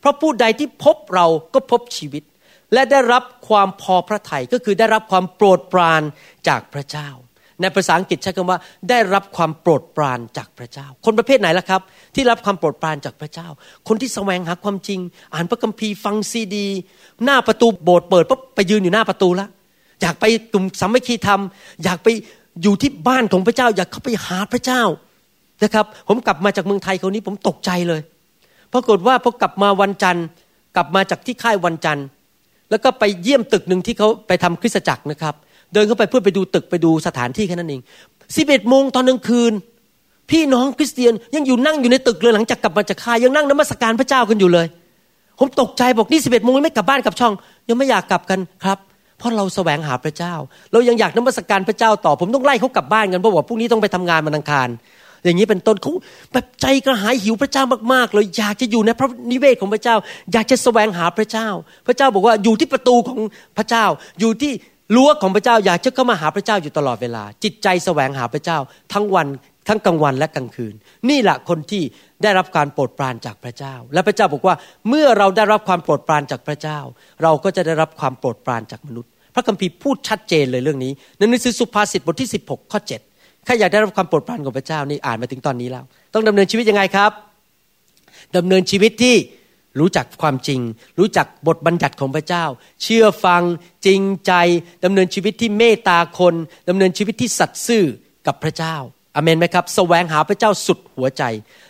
[0.00, 2.22] เพราะผู้ใดที่พบเราก็พบชีวิต
[2.72, 6.02] และได้รับความพอพระทัยก็คือได้รับความโปรดปราน
[6.48, 7.08] จากพระเจ้า
[7.60, 8.58] ในภาษาอังกฤษใช้คำว่า
[8.90, 11.80] ได้รับความโปรดปรานจากพระเจ้า คนประเภทไหนล่ะครับ
[12.14, 13.48] ที่รับความโปรดปรานจากพระเจ้า
[13.88, 15.00] คนที่แสวงหาความจริง
[15.34, 16.66] อ่านพระคัมภีร์ฟังซีดี
[17.24, 19.46] หน้าประตูโบสถ์เปิดปุ๊บไปยืนอยู่หน้าประตูละ
[20.00, 21.40] อยากไปกลุ่มสามัคคีธรรม
[21.84, 22.08] อยากไป
[22.62, 24.82] อยู่ที่บ้านของพระเจ้า อยากเข้าไปหาพระเจ้า
[25.64, 28.00] นะครับ ผมกลับมาจากเมืองไทยคราวนี้ผมตกใจเลย
[28.72, 30.24] ปรากฏว่าพอกลับมาวันจันทร์
[30.76, 32.04] กลับมาจากที่ค่ายวันจันทร์
[32.70, 35.34] แล้วก็ไปเยี่ยมตึกหนึ่งที่เขาไปทำคริสตจักรนะครับ
[35.72, 37.80] เดินเข้าไปเพื่อไปดูตึกไปดูสถานที่แค่นั้นเอง
[38.36, 39.52] สิบเอ็ดโมงตอนกลางคืน
[40.30, 44.66] พี่น้องคริสเตียนยังอยู่นั่งอยู่ในตึกเลยหลังจากกลับมาจากค่ายยังนั่งนมัสการพระเจ้ากันอยู่เลย
[45.38, 47.32] ผมตกใจบอกนี่สิบเอ็ดโมงไม่กลับบ้านกลับช่อง
[47.68, 48.78] ยังไม่อยากกลับกันครับ
[49.20, 50.34] เพราะเราแสวงหาพระเจ้า
[50.72, 54.68] เรายังอยากนมัสการพระเจ้าต่อ ผมต้องไล่เขากลับบ้านกันเพราะว่าพรุ่งนี้ต้องไปทำงานมันอังคาร
[55.24, 55.92] อย่างนี้เป็นต้นเขา
[56.32, 59.96] แบบใจกระหายหิวพระเจ้ามากๆเลยอยากจะอยู่ในพระนิเวศของพระเจ้า
[60.32, 61.48] อยากจะแสวงหาพระเจ้า
[61.86, 63.18] พระเจ้าบอกว่าอยู่ที่ประตูของ
[63.58, 63.84] พระเจ้า
[64.20, 64.52] อยู่ที่
[64.94, 68.58] รั้วของพระเจ้า อยากจะเข้ามาหาพระเจ้าอยู่ตลอดเวลา จิตใจแสวงหาพระเจ้า
[68.92, 69.26] ทั้งวัน
[69.68, 70.74] ทั้งกลางวันและกลางคืน
[71.10, 71.82] นี่แหละคนที่
[72.22, 74.54] ได้รับการโปรดปรานจากพระเจ้า และพระเจ้าบอกว่า
[74.88, 76.78] เมื่อเราได้รับความโปรดปรานจากพระเจ้า
[77.22, 82.80] เราก็จะได้รับความโปรดปรานจากมนุษย์ พระคัมภีร์พูดชัดเจนเลยเรื่องนี้ในหนังสือสุภาษิตบทที่ 16ข้อ
[83.12, 87.10] 7ข้าอยากได้รับความโปรดปรานของพระเจ้านี่อ่านมาถึงตอนนี้แล้ว ต้องดำเนินชีวิตยังไงครับ
[88.36, 89.16] ดำเนินชีวิตที่
[89.80, 90.60] รู้จักความจริง
[90.98, 92.44] รู้จักบทบัญญัติของพระเจ้า
[92.82, 93.42] เชื่อฟัง
[93.86, 94.32] จริงใจ
[94.84, 96.34] ดำเนินชีวิตที่เมตตาคน
[96.68, 97.84] ดำเนินชีวิตที่สัตย์ซื่อ
[98.26, 98.76] กับพระเจ้า
[99.14, 101.22] อเมนไหมครับแสวงหาพระเจ้าสุดหัวใจ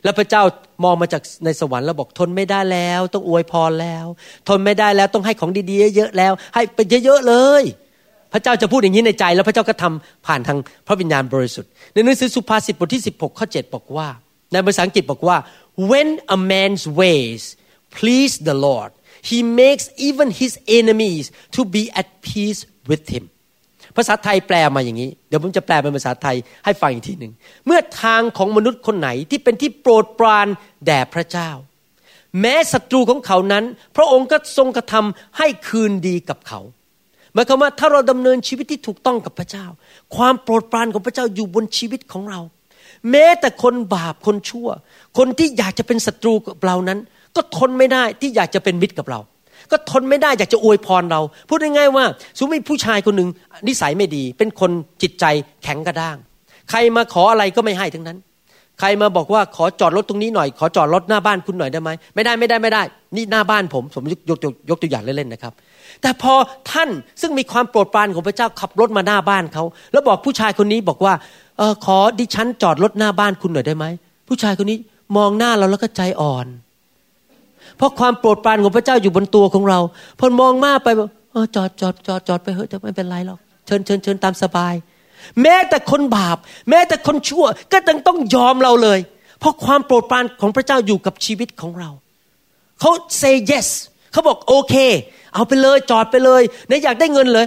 [0.05, 0.42] แล้วพระเจ้า
[0.85, 4.07] มองมาจากในสวรรค์แล้วบอกทนไม่ได้แล้ว ต้องอวยพรแล้ว
[4.48, 7.62] ทนไม่ได้แล้วต้องให้ของดีๆเยอะๆแล้ว ให้ไปเยอะๆเลย
[8.33, 14.09] พระเจ้าจะพูดอย่างนี้ในใจ แล้วพระเจ้าก็ทำผ่านทางพระวิญญาณบริสุทธิ์ในหนังสือสุภาษิตบทที่ 16ข้อ7บอกว่า
[14.53, 15.37] ในภาษาอังกฤษบอกว่า
[15.90, 17.42] when a man's ways
[17.96, 18.90] please the Lord
[19.31, 21.24] he makes even his enemies
[21.57, 23.24] to be at peace with him
[23.96, 27.33] ภาษาไทยแปลมาอย่างนี้ เดี๋ยวผมจะแปลเป็นภาษาไทยให้ฟังอีกทีหนึ่ง
[27.66, 30.46] เมื่อทางของมนุษย์คนไหนที่เป็นที่โปรดปราน
[30.87, 31.50] แด่พระเจ้า
[32.40, 33.64] แม้ศัตรูของเขานั้น
[33.96, 36.61] พระองค์ก็ทรงกระทำให้คืนดีกับเขา
[37.35, 39.66] หมายความว่าถ้าเราดำเนินชีวิตที่ถูกต้องกับพระเจ้า
[40.16, 42.40] ความโปรดปรานของพระเจ้าอยู่บนชีวิตของเรา
[43.11, 44.68] แม้แต่คนบาปคนชั่ว
[45.18, 46.98] คนที่อยากจะเป็นศัตรูกับเรานั้น
[47.37, 49.20] ก็ทนไม่ได้ที่อยากจะเป็นมิตรกับเรา
[49.72, 52.04] ก็ทนไม่ได้อยากจะอวยพรเรา พูดง่ายๆว่า
[52.37, 53.28] สมมติผู้ชายคนหนึ่ง
[53.68, 54.70] นิสัยไม่ดี เป็นคน
[55.02, 55.24] จิตใจ
[55.64, 56.16] แข็งกระด้าง
[56.70, 58.18] ใครมาขออะไรก็ไม่ให้ทั้งนั้น
[58.80, 62.83] ใครมาบอกว่าขอจอดรถตรงนี้หน่อย ขอจอดรถหน้าบ้านคุณหน่อยได้ไหมไม่ได้ไม่ได้ไม่ได้
[63.16, 64.38] นี่หน้าบ้านผมผมยกยก
[64.70, 65.52] ยกตัวอย่างเล่นๆนะครับ
[66.02, 66.35] แต่พอ
[66.70, 66.88] ท่าน
[67.20, 71.14] ซึ่งมีความโปรดปรานของพระเจ้าขับรถมาหน้าบ้านเขาแล้วบอกผู้ชายคนนี้บอกว่า
[71.59, 73.85] เออขอดิฉันจอดรถหน้าบ้านคุณหน่อยได้ไหม
[74.28, 74.78] ผู้ชายคนนี้
[75.16, 76.46] มองหน้าเราแล้วก็ใจอ่อน
[77.81, 79.79] เพราะความโปรดปรานของพระเจ้าอยู่บนตัวของเรา
[80.19, 80.88] พอมองมาไป
[81.35, 84.75] อจอดจอดจอดจอดไปเถอะจะไม่เป็นไรหรอกเชิญเชิญเชิญตามสบาย
[85.43, 86.37] แม้แต่คนบาป
[86.71, 88.99] แม้แต่คนชั่วก็ต้องต้องยอมเราเลย
[89.40, 91.90] เพราะความโปรดปรานของพระเจ้าอยู่กับชีวิตของเรา
[92.81, 92.90] เขา
[93.21, 93.69] say yes
[94.12, 94.75] เขาบอกโอเค
[95.35, 97.47] เอาไปเลยจอดไปเลยไหนอยากได้เงินเลย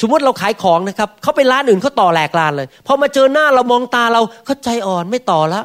[0.00, 5.64] สมมติเราขายของนะครับเขาไปร้านอื่นเขาต่อแหลกลานเลยพอมาเจอหน้าเรามองตาเราเขาใจอ่อนไม่ต่อแล้ว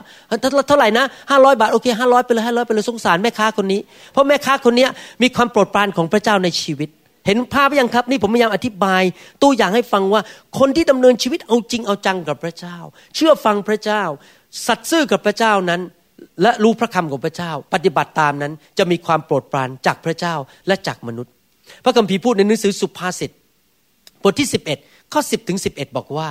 [0.67, 3.81] เท่าไหร่นะห้าร้อยบาทโอเคห้าร้อยไปเลยห้าร้อยไปเลยสงสารแม่ค้าคนนี้
[4.11, 4.87] เพราะแม่ค้าคนนี้
[5.21, 6.89] มีความโปรดปรานของพระเจ้าในชีวิต
[7.25, 9.03] เห็นภาพยังครับ นี่ผมพยายามอธิบาย
[9.43, 10.21] ตัวอย่างให้ฟังว่า
[10.59, 12.77] คนที่ดำเนินชีวิตเอาจริงเอาจังกับพระเจ้า
[13.15, 14.03] เชื่อฟังพระเจ้า
[14.65, 15.81] สัตย์ซื่อกับพระเจ้านั้น
[16.41, 20.35] และรู้พระคำของพระเจ้า ปฏิบัติตามนั้นจะมีความโปรดปรานจากพระเจ้า
[20.67, 21.33] และจากมนุษย์
[21.83, 23.31] พระคัมภีร์พูดในหนังสือสุภาษิต
[24.23, 24.49] บทที่
[24.79, 26.29] 11ข้อ10ถึง11 บอกว่า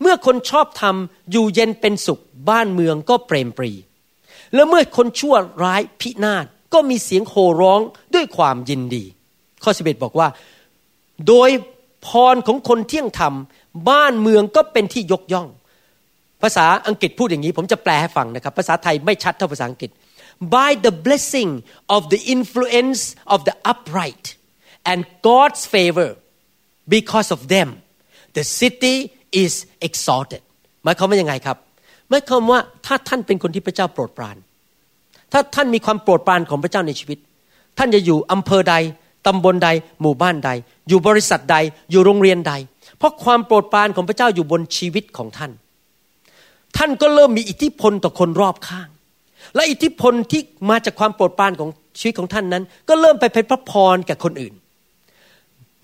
[0.00, 2.20] เมื่อคนชอบทำอยู่เย็นเป็นสุข
[2.50, 3.72] บ้านเมืองก็เปรมปรี
[4.54, 6.44] และเมื่อคนชั่วร้ายพินาศ
[6.74, 7.80] ก็มีเสียงโห่ร้อง
[8.14, 9.04] ด้วยความยินดี
[9.64, 10.28] ข้อ 11 บอกว่า
[11.28, 11.50] โดย
[12.06, 13.34] พรของคนเที่ยงธรรม
[13.90, 15.48] บ้านเมืองก็เป็นที่ยกย่อง
[16.42, 19.90] ภาษาอังกฤษพูดอย่างนี้ ผมจะแปลให้ฟังนะครับ ภาษาไทยไม่ชัดเท่าภาษาอังกฤษ
[20.54, 21.50] by the blessing
[21.96, 23.02] of the influence
[23.34, 24.24] of the upright
[24.90, 26.10] and God's favor
[26.94, 27.68] because of them
[28.36, 28.96] the city
[29.44, 29.52] is
[29.88, 30.42] exalted
[30.84, 31.56] หมายความว่ายังไงครับ
[32.08, 34.36] หมายความว่าถ้าท่านเป็นคนที่พระเจ้าโปรดปราน
[35.32, 37.18] ถ้าท่านมีความโปรดปรานของพระเจ้าในชีวิต
[37.78, 38.74] ท่านจะอยู่อำเภอใด
[39.26, 39.68] ตำบลใด
[40.00, 40.50] หมู่บ้านใด
[40.88, 41.56] อยู่บริษัทใด
[41.90, 42.52] อยู่โรงเรียนใด
[42.98, 45.52] เพราะความโปรดปรานของพระเจ้าอยู่บนชีวิตของท่าน
[46.76, 48.88] ท่านก็เริ่มมีอิทธิพลต่อคนรอบข้าง
[49.54, 54.54] และอิทธิพลที่มาจากความโปรดปรานของชีวิตของท่านนั้น ก็เริ่มไปเป็นพระพรแก่คนอื่น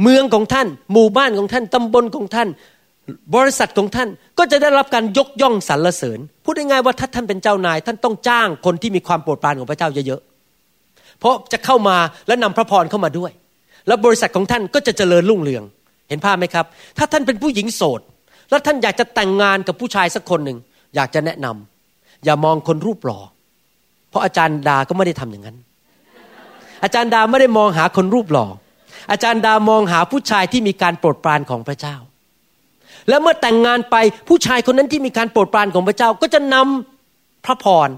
[0.03, 2.49] เมืองของท่าน หมู่บ้านของท่าน ตำบลของท่าน
[3.37, 4.09] บริษัทของท่าน
[4.39, 13.33] ก็จะได้รับการยกย่องสรรเสริญ พูดง่ายๆว่าถ้าท่านเป็นเจ้านาย ท่านต้องจ้างคนที่มีความโปรดปรานของพระเจ้าเยอะๆ เพราะจะเข้ามาและนำพระพรเข้ามาด้วย
[13.87, 15.63] แล้วบริษัทของท่านก็จะเจริญรุ่งเรือง
[16.09, 16.67] เห็นภาพไหมครับ
[16.99, 18.01] ถ้าท่านเป็นผู้หญิงโสด
[18.51, 20.59] แล้วท่านอยากจะแต่งงานกับผู้ชายสักคนหนึ่ง
[20.95, 23.21] อยากจะแนะนำอย่ามองคนรูปหล่อ
[24.11, 25.57] เพราะอาจารย์ดาก็ไม่ได้ทำอย่างนั้น
[26.85, 28.47] อาจารย์ดาไม่ได้มองหาคนรูปหล่อ
[29.11, 31.97] อาจารย์ดามองหาผู้ชายที่มีการโปรดปรานของพระเจ้า
[33.09, 33.97] แล้วเมื่อแต่งงานไป
[34.29, 37.89] ผู้ชายคนนั้นที่มีการโปรดปรานของพระเจ้า ก็จะนำพระพร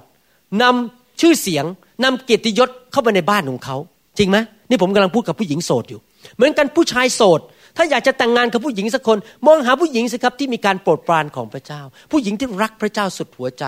[0.63, 1.65] นำชื่อเสียง
[2.05, 3.77] นำเกียรติยศเข้าไปในบ้านของเขา
[4.19, 4.37] จริงไหม
[4.69, 6.01] นี่ผมกำลังพูดกับผู้หญิงโสดอยู่
[6.37, 7.41] เหมือนกันผู้ชายโสด
[7.77, 11.83] ถ้าอยากจะแต่งงานกับผู้หญิงสักคน มองหาผู้หญิงสิครับที่มีการโปรดปรานของพระเจ้า
[12.13, 13.65] ผู้หญิงที่รักพระเจ้าสุดหัวใจ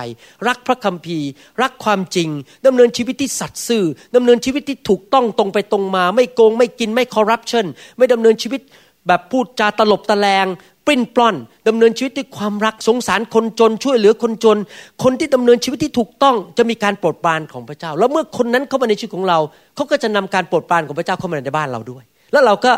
[0.48, 1.28] รักพระคัมภีร์
[1.62, 2.28] รักความจริง
[2.66, 3.84] ดำเนินชีวิตที่สัตย์ซื่อ
[4.16, 8.60] ดำเนินชีวิตที่ถูกต้องตรงไปตรงมา ไม่โกงไม่กินไม่คอร์รัปชันไม่ดำเนินชีวิต
[9.06, 10.46] แบบพูดจาตลบตะแลง
[10.86, 11.36] ปริ้นปล้อน
[11.68, 14.58] ดำเนินชีวิตด้วยความรักสงสารคนจน ช่วยเหลือคนจน
[15.02, 19.38] คนที่ดำเนินชีวิตที่ถูกต้องจะมีการโปรดปรานของพระเจ้า แล้วเมื่อคนนั้นเข้ามาในชีวิตของเรา
[19.74, 22.72] เขาก็จะนำการโปรดปรานของพระเจ้าเข้ามาในบ้านเราด้วย แล้วเราก็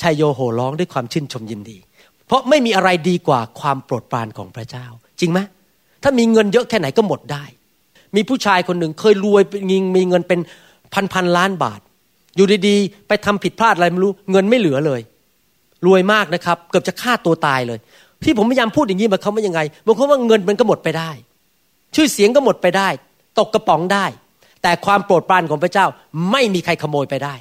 [0.00, 1.78] ชายโยโห่ร้องด้วยความชื่นชมยินดี
[2.26, 4.86] เพราะไม่มีอะไรดีกว่าความโปรดปรานของพระเจ้า
[5.20, 5.38] จริงไหม
[6.02, 7.44] ถ้ามีเงินเยอะแค่ไหนก็หมดได้
[8.16, 10.40] มีผู้ชายคนหนึ่งเคยรวยยิงมีเงินเป็น
[10.94, 11.80] พันพันล้านบาท
[12.36, 15.00] อยู่ดีๆ ไปทำผิดพลาดอะไรไม่รู้เงินไม่เหลือเลย
[15.86, 17.78] รวยมากนะครับ เกือบจะฆ่าตัวตายเลย
[18.24, 21.10] ที่ผมพยายามพูดอย่างนี้มาเขาไม่ยังไงบางคนว่าเงินมันก็หมดไปได้
[21.94, 22.88] ชื่อเสียงก็หมดไปได้
[23.38, 24.06] ตกกระป๋องได้
[24.62, 25.86] แต่ความโปรดปรานของพระเจ้า
[26.30, 27.34] ไม่มีใครขโมยไปได้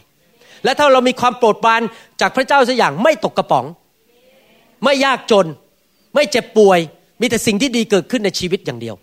[0.63, 1.81] และถ้าเรามีความโปรดปราน
[2.21, 3.65] จากพระเจ้าสักอย่างไม่ตกกระป๋อง
[4.83, 5.47] ไม่ยากจน
[6.15, 6.79] ไม่เจ็บป่วย
[7.21, 8.95] มีแต่สิ่งที่ดีเกิดขึ้นในชีวิตอย่างเดียว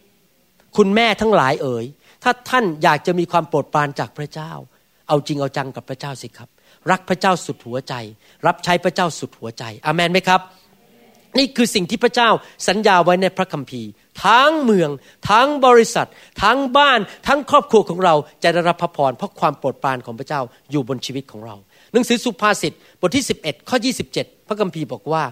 [0.76, 1.84] คุณแม่ทั้งหลายเอ๋ย
[2.22, 4.52] ถ้าท่านอยากจะมีความโปรดปรานจากพระเจ้า
[5.08, 6.48] เอาจริงเอาจังกับพระเจ้าสิครับ
[6.90, 7.94] รักพระเจ้าสุดหัวใจ
[8.46, 10.40] รับใช้พระเจ้าสุดหัวใจอเมนไหมครับ
[11.38, 12.30] นี่คือสิ่งที่พระเจ้า
[12.68, 13.90] สัญญาไว้ในพระคัมภีร์
[14.24, 14.90] ทั้งเมือง
[15.30, 16.08] ทั้งบริษัท
[16.42, 20.40] ทั้งบ้าน ทั้งครอบครัวของเราจะได้รับพระพรเพราะความโปรดปรานของพระเจ้า
[20.70, 21.56] อยู่บนชีวิตของเรา
[21.92, 23.76] หนังสือสุภาษิตบทที่ 11 ข้อ
[24.12, 25.24] 27 พระคัมภีร์บอกว่า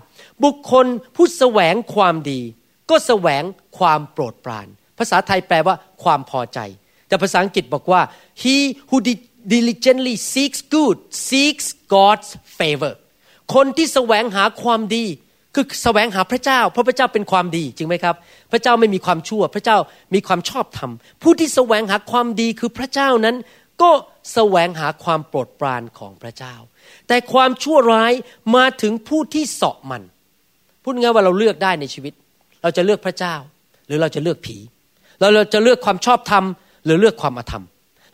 [0.44, 2.40] บุคคลผู้แสวงความดี
[2.90, 3.42] ก็แสวง
[3.78, 4.66] ความโปรดปราน
[4.98, 6.58] ภาษาไทยแปลว่าความพอใจ
[7.08, 8.02] แต่ภาษาอังกฤษบอกว่า
[8.42, 8.56] he
[8.88, 8.96] who
[9.54, 10.96] diligently seeks good
[11.28, 12.94] seeks God's favor
[13.54, 15.04] คนที่แสวงหาความดี
[15.58, 18.14] คือแสวงหาพระเจ้า เพราะพระเจ้าเป็นความดีจริงไหมครับ
[18.52, 19.78] พระเจ้าไม่มีความชั่ว พระเจ้า
[20.14, 20.90] มีความชอบธรรม
[21.22, 23.36] ผู้ที่แสวงหาความดีคือพระเจ้านั้น
[23.82, 23.90] ก็
[24.34, 26.54] แสวงหาความโปรดปรานของพระเจ้า
[27.08, 28.12] แต่ความชั่วร้าย
[28.56, 30.02] มาถึงผู้ที่เสาะมัน
[30.82, 32.12] พูดง่ายว่าเราเลือกได้ในชีวิต
[32.62, 33.34] เราจะเลือกพระเจ้า
[33.86, 34.56] หรือเราจะเลือกผี
[35.20, 36.44] เราเราจะเลือกความชอบธรรม
[36.84, 37.64] หรือเลือกความอธรรม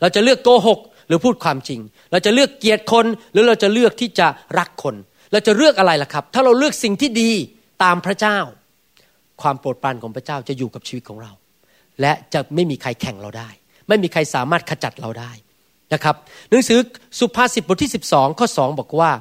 [0.01, 1.79] เราจะเลือกโกหก หรือพูดความจริง
[2.11, 4.27] เราจะเลือกเกียรติคน หรือเราจะเลือกที่จะ
[4.59, 4.95] รักคน
[5.35, 7.31] เราจะเลือกอะไรล่ะครับ ถ้าเราเลือกสิ่งที่ดี
[7.83, 8.37] ตามพระเจ้า
[9.41, 11.31] ความโปรดปรานของพระเจ้าจะอยู่กับชีวิตของเรา
[12.01, 13.49] และจะไม่มีใครแข่งเราได้
[13.87, 15.31] ไม่มีใครสามารถขจัดเราได้
[15.93, 16.15] นะครับ
[16.49, 16.79] หนังสือ
[17.19, 19.11] สุภาษิตบทที่ 12 ข้อ 2 บอกว่า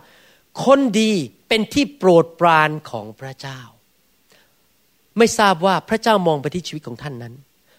[0.65, 1.13] คนดี
[1.49, 3.61] เป็นที่โปรดปรานของพระเจ้า
[5.19, 7.35] ไม่ทราบว่าพระเจ้ามองไปที่ชีวิตของท่านนั้น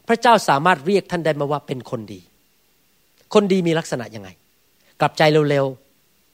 [0.08, 2.22] พระเจ้าสามารถเรียกท่านได้มาว่าเป็นคนดี
[3.34, 4.30] คนดีมีลักษณะยังไง
[5.00, 5.66] กลับใจเร็ว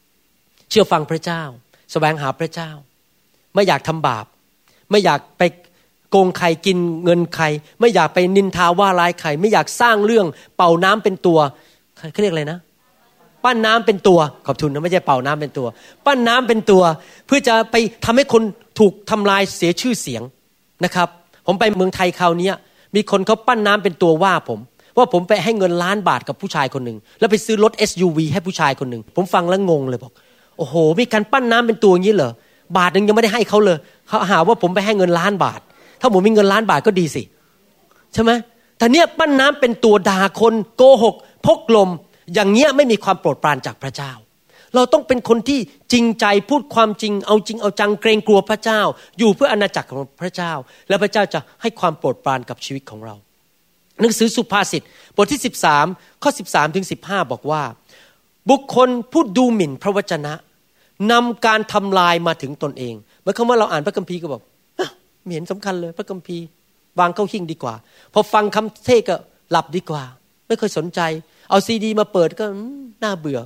[0.02, 1.44] ๆ เชื่อฟังพระเจ้า
[1.91, 2.69] แสวงหาพระเจ้า
[3.56, 4.25] ไม่อยากทำบาป
[4.91, 5.43] ไม่อยากไป
[6.10, 7.45] โกงใครกินเงินใคร
[7.80, 10.25] ไม่อยากไปนินทาว่าร้ายใคร ไม่อยากสร้างเรื่อง
[10.58, 11.39] เป่าน้ำเป็นตัว
[12.13, 12.60] เขาเรียกอะไรนะ
[13.43, 15.67] ปั้นน้ำเป็นตัวขอบคุณนะไม่ใช่เป่าน้ำเป็นตัว
[16.06, 16.84] ปั้นน้ำเป็นตัว
[17.27, 17.75] เพื่อจะไป
[18.06, 18.43] ทำให้คน
[18.80, 20.21] ถูกทำลายเสียชื่อเสียง
[20.86, 21.08] นะครับ
[21.47, 22.51] ผมไปเมืองไทยคราวนี้
[22.95, 24.60] มีคนเขาปั้นน้ำเป็นตัวว่าผม
[24.97, 30.12] ว่าผมไปให้เงินล้านบาทกับผู้ชายคนหนึ่งแล้วไปซื้อรถ SUV ให้ผู้ชายคนหนึ่งผมฟังแล้วงงเลยบอก
[30.62, 32.32] โอ้โห มีการปั้นน้ำเป็นตัวอย่างนี้เหรอ
[32.78, 35.60] บาทหนึ่งยังไม่ได้ให้เขาเลย เขาหาว่าผมไปให้เงินล้านบาท
[36.02, 37.24] ถ้าผมมีเงินล้านบาทก็ดีสิ
[38.13, 38.32] ใช่ไหม
[38.78, 41.89] แต่เนี้ยปั้นน้ำเป็นตัวด่าคนโกหก พกลม
[42.34, 44.12] อย่างเงี้ยไม่มีความโปรดปรานจากพระเจ้า
[44.76, 45.60] เราต้องเป็นคนที่
[45.91, 48.82] จริงใจพูดความจริง เอาจริงเอาจังเกรงกลัวพระเจ้า
[49.19, 50.54] อยู่เพื่ออาณาจักรของพระเจ้า
[50.89, 53.15] และพระเจ้าจะให้ความโปรดปรานกับชีวิตของเรา
[54.00, 54.82] หนังสือสุภาษิต
[55.15, 55.41] บทที่
[55.82, 57.63] 13ข้อ13ถึง15 บอกว่า
[58.50, 60.34] บุคคลพูดดูหมิ่นพระวจนะ
[61.12, 64.42] นำการทำลายมาถึงตนเองเมื่อคำว่าเราอ่านพระคัมภีร์ก็บอก
[65.24, 66.44] ไม่เห็นสำคัญเลย พระคัมภีร์
[67.00, 67.76] วางเข้าหิ้งดีกว่า
[68.14, 69.16] พอฟังคำเทศก็
[69.52, 70.04] หลับดีกว่า
[70.48, 71.00] ไม่เคยสนใจ
[71.50, 72.46] เอาซีดี มาเปิดก็
[73.04, 73.40] น่าเบื่อ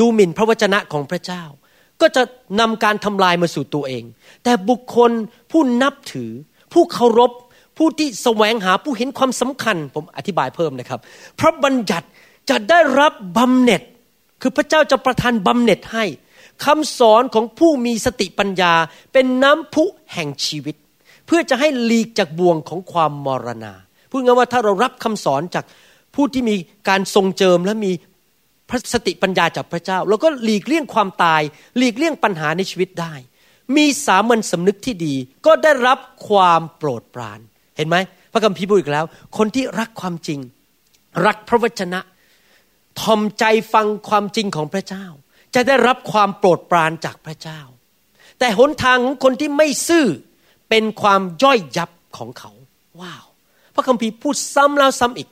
[0.00, 1.42] ดูหมิ่นพระวจนะของพระเจ้า
[2.00, 2.22] ก็จะ
[2.60, 4.04] นำการทำลายมาสู่ตัวเอง
[4.44, 5.10] แต่บุคคล
[5.50, 6.30] ผู้นับถือ
[6.72, 7.32] ผู้เคารพ
[7.78, 11.00] ผู้ที่แสวงหาผู้เห็นความสำคัญ ผมอธิบายเพิ่มนะครับ
[11.38, 12.06] พระบัญญัติ
[12.50, 13.82] จะได้รับบำเหน็จ
[14.40, 16.04] คือพระเจ้าจะประทานบำเหน็จให้
[16.64, 18.72] คำสอนของผู้มีสติปัญญา
[19.12, 20.76] เป็นน้ำพุแห่งชีวิต
[21.26, 23.74] เพื่อจะให้หลีกจากบ่วงของความมรณา
[24.10, 25.64] พูดง่ายว่าถ้าเรารับคำสอนจาก
[26.14, 26.54] ผู้ที่มี
[26.88, 27.92] การทรงเจิมและมี
[28.68, 31.42] พระสติปัญญาจากพระเจ้า แล้วก็หลีกเลี่ยงความตาย
[31.76, 33.14] หลีกเลี่ยงปัญหาในชีวิตได้
[33.76, 35.14] มีสามัญสำนึกที่ดี
[35.46, 37.40] ก็ได้รับความโปรดปราน
[37.76, 37.96] เห็นไหม
[38.32, 39.04] พระคัมภีร์พูดอีกแล้ว
[39.36, 40.40] คนที่รักความจริง
[41.26, 42.00] รักพระวจนะ
[43.00, 45.06] ทอมใจฟังความจริงของพระเจ้า
[45.54, 47.60] จะได้รับความโปรดปรานจากพระเจ้า
[48.38, 50.06] แต่หนทางของคนที่ไม่ซื่อ
[50.68, 52.50] เป็นความย่อยยับของเขา
[53.00, 53.24] ว้าว
[53.74, 55.28] พระคัมภีร์พูดซ้ำแล้วซ้ำอีก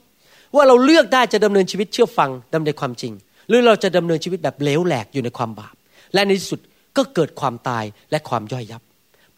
[0.55, 3.13] ว่าเราเลือกได้จะดำเนินชีวิตเชื่อฟังดำเนินความจริง
[3.49, 5.75] หรือเราจะดำเนินชีวิตแบบเลวแหลกอยู่ในความบาป
[6.15, 6.61] และในที่สุด
[6.97, 8.83] ก็เกิดความตายและความย่อยยับ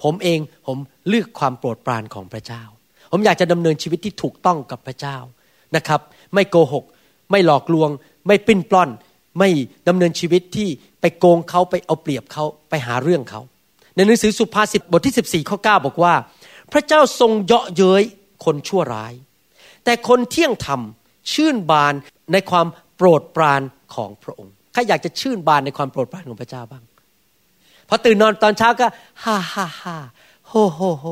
[0.03, 2.63] ผมเองผมเลือกความโปรดปรานของพระเจ้า
[3.13, 5.17] ผมอยากจะดำเนินชีวิตที่ถูกต้องกับพระเจ้า
[5.77, 6.01] นะครับ
[6.35, 6.85] ไม่โกหก
[7.31, 7.91] ไม่หลอกลวง
[8.27, 8.91] ไม่ปิ้นปล้อน
[9.39, 9.49] ไม่
[9.89, 10.69] ดำเนินชีวิตที่
[11.01, 13.41] ไปโกงเขาไปเอาเปรียบเขาไปหาเรื่องเขา
[13.95, 16.15] ในหนังสือสุภาษิตบทที่ 14ข้อ9บอกว่า
[16.73, 18.03] พระเจ้าทรงเยาะเย้ย
[18.45, 19.13] คนชั่วร้าย
[19.85, 20.81] แต่คนเที่ยงธรรม
[21.33, 21.95] ชื่นบาน
[22.33, 23.63] ในความโปรดปราน
[23.95, 26.85] ของพระองค์ใครอยากจะชื่นบานในความโปรดปรานของพระเจ้าบ้าง
[27.89, 28.87] พอตื่นนอนตอนเช้าก็
[29.25, 29.97] ฮ่าฮ่าฮ่า
[30.49, 31.07] โฮโฮโฮ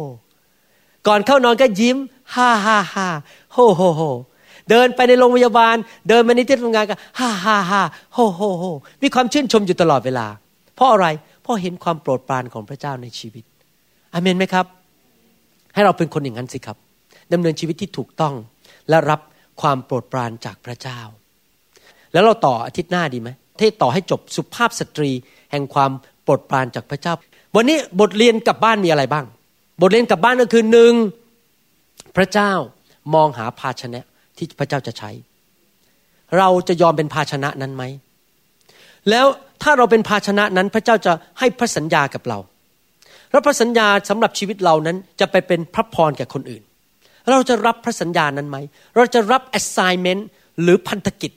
[1.06, 1.96] ก่อนเข้านอนก็ยิ้ม
[2.34, 3.08] ฮ่าฮ่าฮ่า
[3.52, 4.02] โฮโฮโฮ
[4.70, 5.77] เดินไปในโรงพยาบาล
[6.09, 7.83] เดินมาในที่ทำงานก็ฮ่าฮ่าฮ่า
[8.14, 8.64] โฮโฮโฮ
[9.03, 10.27] มีความชื่นชมอยู่ตลอดเวลา
[10.74, 11.07] เพราะอะไร
[11.42, 13.44] เพราะเห็นความโปรดปรานของพระเจ้าในชีวิต
[14.12, 14.66] อเมนไหมครับ
[15.74, 16.77] ให้เราเป็นคนอย่างนั้นสิครับ
[17.33, 18.35] ดำเนินชีวิตที่ถูกต้อง
[18.88, 19.20] และรับ
[19.61, 21.00] ความโปรดปรานจากพระเจ้า
[22.12, 25.11] แล้วเราต่ออาทิตย์หน้าดีไหมเทศต่อให้จบสุภาพสตรี
[25.50, 25.90] แห่งความ
[26.22, 27.14] โปรดปรานจากพระเจ้า
[27.57, 29.24] วันนี้บทเรียนกลับบ้านมีอะไรบ้าง
[29.81, 30.92] บทเรียนกลับบ้านก็คือหนึ่ง
[32.16, 32.53] พระเจ้า
[33.14, 34.05] มองหาภาชนะ
[34.36, 35.10] ที่พระเจ้าจะใช้
[36.38, 37.84] เราจะยอมเป็นภาชนะนั้นไหม
[39.10, 39.26] แล้ว
[39.62, 42.38] ถ้าเราเป็นภาชนะนั้นพระเจ้าจะให้พระสัญญากับเรา
[43.30, 46.62] แล้วพระสัญญาสำหรับชีวิตเรานั้นจะไปเป็นพระพรแก่คนอื่น
[47.30, 48.56] เราจะรับพระสัญญานั้นไหม
[48.96, 50.22] เราจะรับ assignment
[50.62, 51.32] หรือพันธกิจ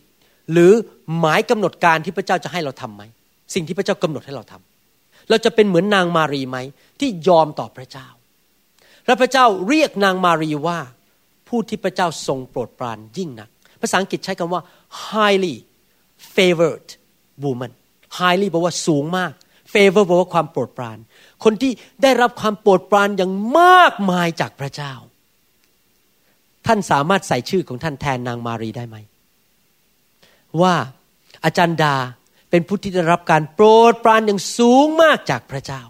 [0.51, 0.71] หรือ
[1.19, 3.03] หมายกำหนดการที่พระเจ้าจะให้เราทํำไหม
[3.53, 6.57] สิ่งที่พระเจ้ากำหนดให้เราทำเราจะเป็นเหมือนนางมารีไหม
[6.99, 8.07] ที่ยอมต่อพระเจ้า
[9.05, 10.79] และพระเจ้าเรียกนางมารีว่า
[11.47, 13.49] ผู้ที่พระเจ้าทรงโปรดปรานยิ่งนัก
[13.81, 14.61] ภาษาอังกฤษใช้คำว่า
[15.09, 15.55] highly
[16.35, 16.87] favored
[17.43, 17.71] woman
[18.19, 19.31] highly แปลว่าสูงมาก
[19.73, 20.97] favor แปลว่าความโปรดปราน
[21.43, 21.71] คนที่
[22.03, 24.93] ได้รับความโปรดปรานอย่างมากมายจากพระเจ้า
[26.67, 28.97] ท่านสามารถใส่ชื่อของท่านแทนนางมารีได้ไหม
[30.61, 30.75] ว่า
[31.45, 31.95] อาจารย์ดา
[32.49, 35.81] เป็นผู้ที่ได้รับการโปรดปรานอย่างสูงมากจากพระเจ้า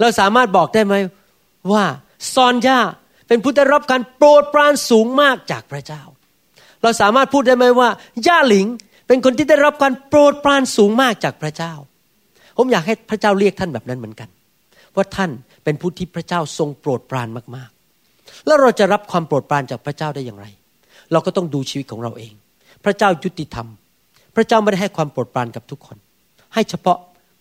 [0.00, 0.94] เราสามารถบอกได้ไหม
[1.72, 1.84] ว่า
[2.34, 2.78] ซอนยา
[3.32, 6.02] เป็นผู้ได้รับการโปรดปรานสูงมากจากพระเจ้า
[6.82, 7.88] เราสามารถพูดได้ไหมว่า
[8.26, 8.66] ย่าหลิง
[9.06, 11.72] เป็นคนที่ได้รับการโปรดปรานสูงมากจากพระเจ้า
[12.56, 14.28] ผมอยากให้พระเจ้าเรียกท่านแบบนั้นเหมือนกัน
[14.96, 15.30] ว่าท่าน
[15.64, 20.46] เป็นผู้ที่พระเจ้าทรงโปรดปรานมากๆ แล้วเราจะรับความโปรดปรานจากพระเจ้าได้อย่างไร
[21.12, 22.32] เราก็ต้องดูชีวิตของเราเอง
[22.84, 23.68] พระเจ้ายุติธรรม
[24.36, 25.96] พระเจ้าไม่ได้ให้ความโปรดปรานกับทุกคน
[26.54, 26.98] ให้เฉพาะ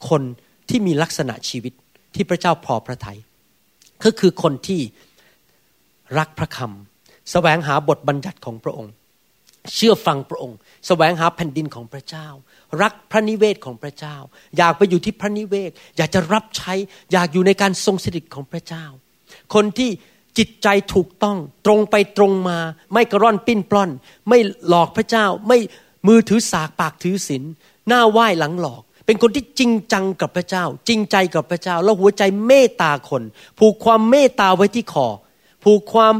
[0.09, 0.21] คน
[0.69, 1.73] ที่มีลักษณะชีวิต
[2.15, 3.17] ที่พระเจ้าพอพระทยัย
[4.03, 4.79] ก็คือคนที่
[6.17, 8.93] รักพระคำแสวงหาบทบัญญัติของพระองค์
[9.75, 10.57] เชื่อฟังพระองค์
[10.87, 12.27] แสวงหาแผ่นดินของพระเจ้า
[12.81, 14.15] รักพระนิเวศของพระเจ้า
[14.57, 16.73] อยากไปอยู่ที่พระนิเวศ อยากจะรับใช้
[17.11, 18.85] อยากอยู่ในการทรงสถิตของพระเจ้า
[19.53, 19.89] คนที่
[20.37, 22.57] จิตใจถูกต้องตรงไปตรงมา
[22.93, 23.89] ไม่กระร่อนปิ้นปล้อน
[24.29, 25.57] ไม่หลอกพระเจ้า ไม่
[26.07, 27.43] มือถือสากปากถือศีล
[27.87, 33.23] หน้าไหว้หลังหลอก เป็นคนที่จริงจังกับพระเจ้า จริงใจกับพระเจ้า แล้วหัวใจเมตตาคน
[33.57, 35.07] ผูกความเมตตาไว้ที่คอ
[35.63, 36.15] ผูกความ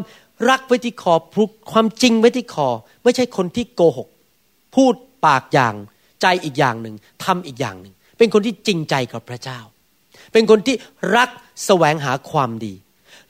[0.50, 2.68] รักไว้ที่คอผูกความจริงไว้ที่คอ
[3.04, 4.08] ไม่ใช่คนที่โกหก
[4.76, 4.94] พูด
[5.26, 5.76] ปากอย่าง
[6.22, 9.60] ใจอีกอย่างหนึ่งทำอีกอย่างหนึ่ง เป็นคนที่จริงใจกับพระเจ้า
[10.34, 10.76] เป็นคนที่
[11.16, 11.30] รัก
[11.66, 12.74] แสวงหาความดี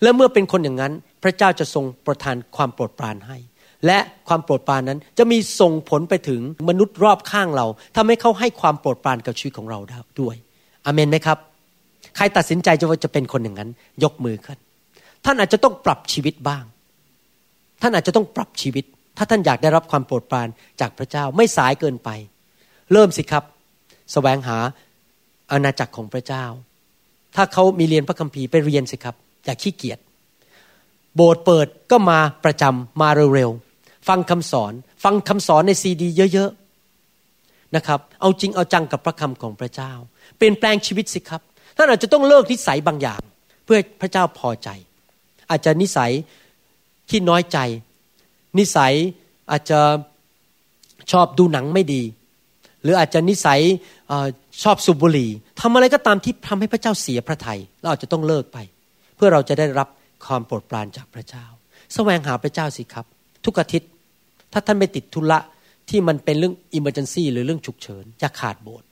[0.01, 0.93] และเมื่อเป็นคนอย่างนั้น
[1.23, 3.37] พระเจ้าจะทรงประทานความโปรดปรานให้
[3.85, 9.79] และความโปรดปรานนั้นจะมีส่งผลไปถึงมนุษย์รอบข้างเราทำให้เขาให้ความโปรดปรานกับชีวิตของเรา
[10.21, 10.35] ด้วย
[10.85, 11.37] อเมนไหมครับ
[12.15, 13.69] ใครตัดสินใจจะว่าจะเป็นคนอย่างนั้น
[14.03, 14.57] ยกมือขึ้น
[15.25, 16.63] ท่านอาจจะต้องปรับชีวิตบ้าง
[17.81, 18.85] ท่านอาจจะต้องปรับชีวิต
[19.17, 20.47] ถ้าท่านอยากได้รับความโปรดปราน
[20.81, 22.09] จากพระเจ้าไม่สายเกินไป
[22.91, 23.47] เริ่มสิครับส
[24.13, 24.57] แสวงหา
[25.51, 26.45] อาณาจักรของพระเจ้า
[27.35, 29.15] ถ้าเขามีเรียนพระคัมภีร์ไปเรียนสิครับ
[29.45, 29.99] อย่าขี้เกียจ
[31.15, 33.51] โบสถ์เปิดก็มาประจำมาเร็ว
[34.07, 39.91] ฟังคำสอน ฟังคำสอนในซีดี เยอะๆนะครับ เอาจริงเอาจังกับพระคำของพระเจ้า
[40.37, 41.41] เปลี่ยนแปลงชีวิตสิครับ
[41.77, 43.21] ท่านอาจจะต้องเลิกนิสัยบางอย่าง
[43.65, 44.69] เพื่อพระเจ้าพอใจ
[45.51, 46.11] อาจจะนิสัย
[47.09, 47.57] ที่น้อยใจ
[48.59, 48.93] นิสัย
[49.51, 49.79] อาจจะ
[51.11, 52.01] ชอบดูหนังไม่ดี
[52.83, 53.59] หรืออาจจะนิสัย
[54.11, 54.13] อ
[54.63, 55.29] ชอบสูบบุหรี่
[55.61, 58.57] ทำอะไรก็ตามที่ทำให้พระเจ้าเสียพระทยัยเราอาจจะต้องเลิกไป
[59.15, 59.87] เพื่อเราจะได้รับ
[60.25, 61.45] ความโปรดปรานจากพระเจ้า
[61.93, 63.05] แสวงหาพระเจ้าสิครับ
[63.45, 63.89] ทุกอาทิตย์
[64.53, 65.39] ถ้าท่านไม่ติดธุระ
[65.89, 68.87] ที่มันเป็นเรื่อง emergency หรือเรื่องฉุกเฉินจะขาดโบสถ์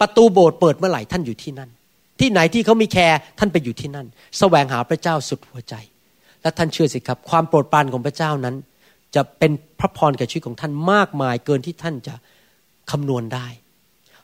[0.00, 1.70] ประตูโบสถ์เปิดเมื่อไหร่ท่านอยู่ที่นั่น
[2.20, 4.06] ที่ไหนที่เขามี care ท่านไปอยู่ที่นั่น
[4.38, 5.74] แสวงหาพระเจ้าสุดหัวใจ
[6.42, 8.56] และท่านเชื่อสิครับ ความโปรดปรานของพระเจ้านั้น
[9.14, 12.14] จะเป็นพระพรแก่ชีวิตของท่านมากมายเกินที่ท่านจะ
[12.90, 13.46] คำนวณได้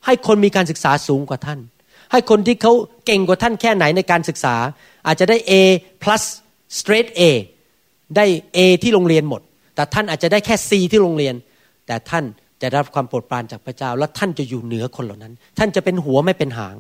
[0.05, 1.61] ให้คนมีการศึกษาสูงกว่าท่าน
[2.13, 2.73] ให้คนที่เขา
[3.07, 4.57] เก่งกว่าท่านแค่ไหนในการศึกษา
[5.07, 5.53] อาจจะได้ A
[6.03, 6.23] plus
[6.79, 7.21] straight A
[8.17, 8.25] ได้
[8.57, 9.43] A ที่โรงเรียนหมด
[9.75, 11.35] แต่ท่านอาจจะได้แค่ซีที่โรงเรียน
[11.87, 12.25] แต่ท่าน
[12.63, 16.77] จะรับความโปรดปรานจากพระเจ้า และท่านจะอยู่เหนือคนเหล่านั้น ท่านจะเป็นหัวไม่เป็นหาง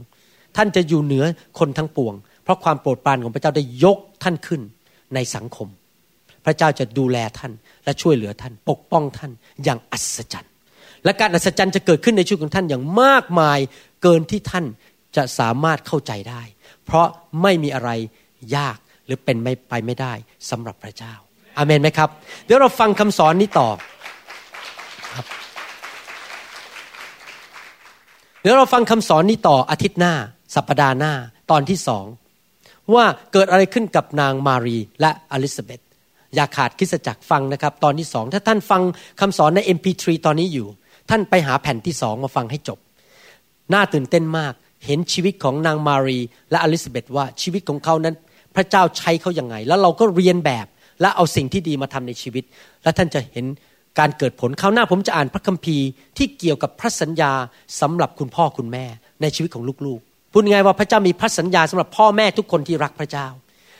[0.56, 1.24] ท่านจะอยู่เหนือ
[1.58, 4.60] คนทั้งปวง เพราะความโปรดปรานของพระเจ้าได้ยกท่านขึ้น
[5.14, 5.68] ในสังคม
[6.44, 7.52] พระเจ้าจะดูแลท่าน
[7.84, 9.32] และช่วยเหลือท่าน ปกป้องท่าน
[9.64, 10.52] อย่างอัศจรรย์
[11.04, 13.58] และการอัศจรรย์จะเกิดขึ้นในชีวิตของท่านอย่างมากมาย
[14.02, 14.64] เกินที่ท่าน
[15.16, 16.42] จะสามารถเข้าใจได้
[16.84, 17.06] เพราะ
[17.42, 17.90] ไม่มีอะไร
[18.56, 20.12] ยากหรือเป็นไม่ไปไม่ได้
[20.50, 21.14] สำหรับพระเจ้า
[21.56, 22.08] อเมนไหมครับ
[22.46, 23.68] เดี๋ยวเราฟังคำสอนนี้ต่อ
[25.14, 25.26] ครับ
[28.40, 30.14] เดี๋ยวเราฟังคำสอนนี้ต่ออาทิตย์หน้า
[30.54, 31.12] สัปปดาห์หน้า
[31.50, 32.04] ตอนที่สอง
[32.94, 35.80] ว่าเกิดอะไรขึ้นกับนางมารีและอลิซาเบธ
[36.34, 38.82] อย่าขาดคิสจักรฟังนะครับ ตอนที่สองถ้าท่านฟัง
[39.20, 40.66] คำสอนใน MP3 ตอนนี้อยู่
[41.10, 42.78] ท่านไปหาแผ่นที่สองมาฟังให้จบ
[43.72, 44.52] น่าตื่นเต้นมาก
[44.86, 46.18] เห็นชีวิตของนางมารี
[46.50, 48.14] และอลิซาเบธว่าชีวิตของเขานั้น
[48.54, 50.66] พระเจ้าใช้เขาอย่างไง แล้วเราก็เรียนแบบ
[51.00, 52.44] และเอาสิ่งที่ดีมาทำในชีวิต
[52.82, 53.46] และท่านจะเห็น
[53.98, 57.32] การเกิดผลคราวหน้าผมจะอ่านพระคัมภีร์ที่เกี่ยวกับพระสัญญา
[57.80, 58.84] สำหรับคุณพ่อคุณแม่
[59.20, 63.26] ในชีวิตของลูกๆ พูดง่ายว่าพระเจ้ามีพระสัญญาสำหรับพ่อแม่ทุกคนที่รักพระเจ้า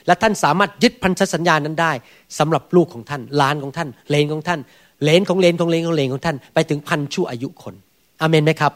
[0.07, 1.93] และท่านสามารถยึดพันธสัญญานั้นได้
[2.39, 4.61] สำหรับลูกของท่านหลานของท่านเลนของท่าน
[5.03, 7.75] เลนของเลนของเลนของเลนของท่านไปถึงพันชั่วอายุคน
[8.21, 8.73] อเมนไหมครับ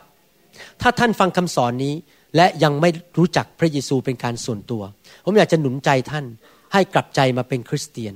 [0.81, 1.95] ถ้าท่านฟังคำสอนนี้
[2.37, 4.83] และยังไม่รู้จักพระเยซูเป็นการส่วนตัว
[5.25, 6.25] ผมอยากจะหนุนใจท่าน
[6.73, 8.15] ให้กลับใจมาเป็นคริสเตียน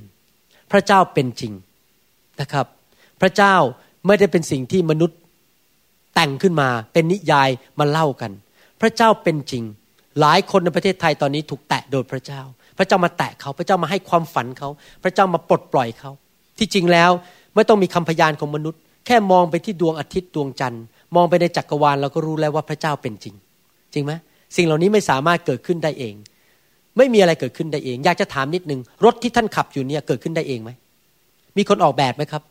[0.71, 1.53] พระเจ้าเป็นจริง
[2.41, 2.65] นะครับ
[3.21, 3.55] พระเจ้า
[4.07, 5.17] ไม่ได้เป็นสิ่งที่มนุษย์
[6.15, 7.49] แต่งขึ้นมาเป็นนิยาย
[7.79, 8.31] มาเล่ากัน
[8.81, 9.63] พระเจ้าเป็นจริง
[10.19, 12.41] หลายคนในประเทศไทยตอนนี้ถูกแตะโดยพระเจ้า
[12.77, 14.69] พระเจ้ามาแตะเขา พระเจ้ามาให้ความฝันเขา
[15.03, 16.11] พระเจ้ามาปลดปล่อยเขา
[16.59, 17.11] ที่จริงแล้ว
[17.55, 20.83] ไม่ต้องมีคำพยานของมนุษย์ แค่มองไปที่ดวงอาทิตย์ดวงจันทร์
[21.15, 23.35] มองไปในจักรวาลเราก็รู้แล้วว่าพระเจ้าเป็นจริง
[23.93, 24.13] จริงไหม
[24.55, 26.13] สิ่งเหล่านี้ไม่สามารถเกิดขึ้นได้เอง
[26.97, 30.71] ไม่มีอะไรเกิดขึ้นได้เอง อยากจะถามนิดนึงรถที่ท่านขับอยู่เนี่ยเกิดขึ้นได้เองไหม
[31.57, 32.43] มีคนออกแบบไหมครับ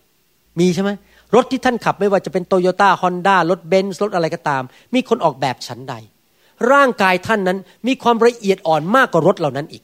[0.60, 0.90] มีใช่ไหม
[1.34, 4.62] รถที่ท่านขับไม่ว่าจะเป็นโตโยต้าฮอนด้ารถเบนซ์รถอะไรก็ตาม
[4.94, 5.94] มีคนออกแบบชั้นใด
[6.72, 9.82] ร่างกายท่านนั้นมีความละเอียดอ่อนมากกว่ารถเหล่านั้นอีก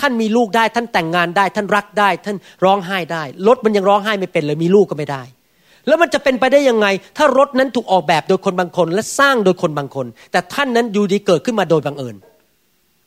[0.00, 5.22] ท่านมีลูกได้ ท่านแต่งงานได้ ท่านรักได้ ท่านร้องไห้ได้ รถมันยังร้องไห้ไม่เป็นเลยมีลูกก็ไม่ได้
[5.86, 6.86] แล้วมันจะเป็นไปได้ยังไง
[7.16, 12.16] ถ้ารถนั้นถูกออกแบบโดยคนบางคน และสร้างโดยคนบางคน แต่ท่านนั้นอยู่ดีเกิดขึ้นมาโดยบังเอิญ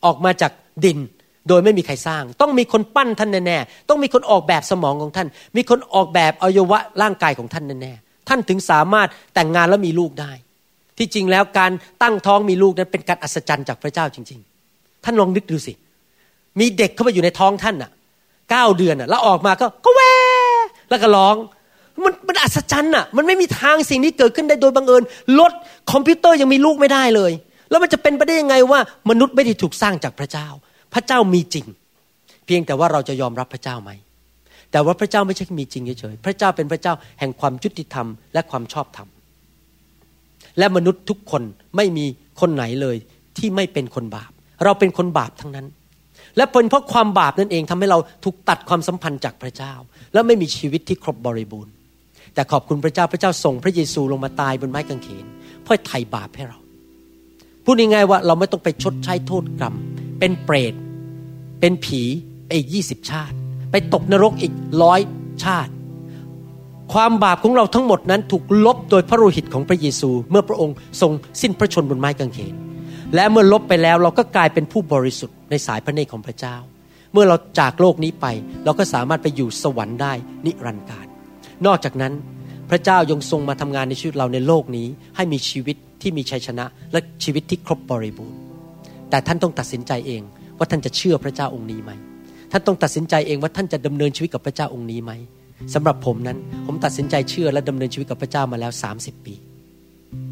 [0.05, 0.51] ออกมาจาก
[0.85, 0.99] ดิน
[1.47, 10.31] โดยไม่มีใครสร้าง ต้องมีคนปั้นท่านแน่ๆต้องมีคนออกแบบสมองของท่าน มีคนออกแบบอวัยวะร่างกายของท่านแน่ๆท่านถึงสามารถแต่งงานแล้วมีลูกได้
[10.99, 11.71] ที่จริงแล้วการ
[12.01, 14.39] ตั้งท้องมีลูกนั้นเป็นการอัศจรรย์จากพระเจ้าจริง
[14.71, 15.73] ๆ ท่านลองนึกดูสิ
[16.59, 17.91] มีเด็กเข้ามาอยู่ในท้องท่านน่ะ
[18.49, 20.01] เก้าเดือนน่ะ แล้วออกมาก็ก็แว
[20.89, 21.35] แล้วก็ร้อง
[22.03, 25.03] มันมันอัศจรรย์น่ะ มันไม่มีทางสิ่งนี้เกิดขึ้นได้โดยบังเอิญ
[25.39, 25.51] รถ
[25.91, 27.31] คอมพิวเตอร์ยังมีลูกไม่ได้เลย
[27.69, 28.79] แล้วมันจะเป็นไปได้ยังไงว่า
[29.09, 30.47] มนุษย์ไม่ได้ถูกสร้างจากพระเจ้า
[30.93, 31.65] พระเจ้ามีจริง
[32.45, 33.91] เพียงแต่ว่าเราจะยอมรับพระเจ้าไหม
[34.71, 39.07] แต่ว่าพระเจ้าไม่ใช่มีจริงเฉยๆพระเจ้าเป็นพระเจ้าแห่งความยุติธรรมและความชอบธรรม
[40.57, 41.43] และมนุษย์ทุกคน
[41.75, 42.05] ไม่มี
[42.39, 42.97] คนไหนเลย
[43.37, 44.31] ที่ไม่เป็นคนบาป
[44.63, 45.67] เราเป็นคนบาปทั้งนั้น
[46.37, 49.73] และเป็นเพราะความบาปนั่นเองทำให้เราถูกตัดความสัมพันธ์จากพระเจ้า
[50.13, 51.73] และไม่มีชีวิตที่ครบบริบูรณ์
[52.33, 55.25] แต่ขอบคุณพระเจ้าพระเจ้าส่งพระเยซูลงมาตายบนไม้กางเขน
[55.63, 56.59] เพื่อไถ่บาปให้เรา
[57.63, 59.73] พูดง่ายๆว่าเราไม่ต้องไปชดใช้โทษกรรม
[60.19, 60.73] เป็นเปรต
[61.59, 62.01] เป็นผี
[62.51, 63.35] อีกยี่สิบชาติ
[63.71, 64.99] ไปตกนรกอีกร้อย
[65.43, 65.71] ชาติ
[66.93, 71.11] ความบาปของเราทั้งหมดนั้นถูกลบโดยพระโลหิตของพระเยซู เมื่อพระองค์ทรง
[71.41, 72.53] สิ้นพระชนบนไม้กางเขน
[73.15, 76.55] และเมื่อลบไปแล้วเราก็กลายเป็นผู้บริสุทธิ์ในสายพระเนตรของพระเจ้า
[77.13, 78.25] เมื่อเราจากโลกนี้ไป
[78.65, 80.13] เราก็สามารถไปอยู่สวรรค์ได้
[80.45, 81.07] นิรันดร์การ
[81.65, 82.13] นอกจากนั้น
[82.69, 88.37] พระเจ้ายังทรงมาทำงานในชีวิตเราในโลกนี้ ให้มีชีวิตที่มีชัยชนะและชีวิตที่ครบบริบูรณ์
[89.09, 90.21] แต่ท่านต้องตัดสินใจเอง
[90.57, 91.91] ว่าท่านจะเชื่อพระเจ้าองค์นี้ไหม
[92.51, 95.11] ท่านต้องตัดสินใจเองว่าท่านจะดำเนินชีวิตกับพระเจ้าองค์นี้ไหม
[95.73, 96.37] สำหรับผมนั้น
[96.83, 99.33] ตัดสินใจเชื่อและดำเนินชีวิตกับพระเจ้ามาแล้ว 30 ปี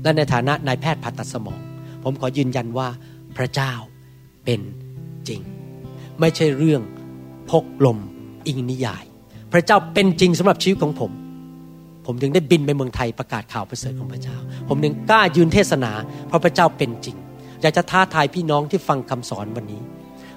[0.03, 1.59] และในฐานะนายแพทย์ผ่าตัดสมอง
[2.03, 2.87] ผมขอยืนยันว่า
[3.37, 3.73] พระเจ้า
[4.45, 4.61] เป็น
[5.27, 5.41] จริง
[6.19, 6.81] ไม่ใช่เรื่อง
[7.49, 7.97] พกลม
[8.47, 9.03] อิงนิยาย
[9.53, 11.11] พระเจ้าเป็นจริงสำหรับชีวิตของผม
[12.05, 14.37] ผมถึงได้บินไปเมืองไทยประกาศข่าวประเสริฐของพระเจ้า
[14.67, 15.91] ผมถึงกล้ายืนเทศนา
[16.27, 17.15] เพราะพระเจ้าเป็นจริง
[17.61, 19.81] อยากจะท้าทายพี่น้องที่ฟังคำสอนวันนี้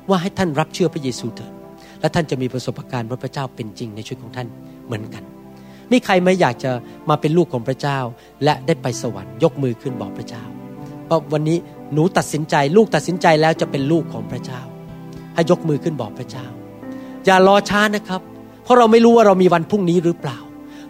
[0.08, 1.52] ว่าให้ท่านรับเชื่อพระเยซูเถิด
[2.00, 4.48] และท่านจะมีประสบการณ์ว่าพระเจ้าเป็นจริงในชีวิตของท่าน
[4.86, 5.24] เหมือนกัน
[5.93, 6.70] มีใครไหมอยากจะ
[7.09, 7.99] มาเป็นลูกของพระเจ้า
[8.45, 10.45] และได้ไปสวรรค์ยกมือขึ้นบอกพระเจ้า
[11.07, 11.59] เพราะวันนี้
[11.93, 14.61] หนูตัดสินใจ ลูกตัดสินใจแล้วจะเป็นลูกของพระเจ้า
[15.34, 16.47] ให้ยกมือขึ้นบอกพระเจ้า
[17.26, 18.20] อย่ารอช้านะครับ
[18.64, 20.38] เพราะเราไม่รู้ว่าเรามีวันพรุ่งนี้หรือเปล่า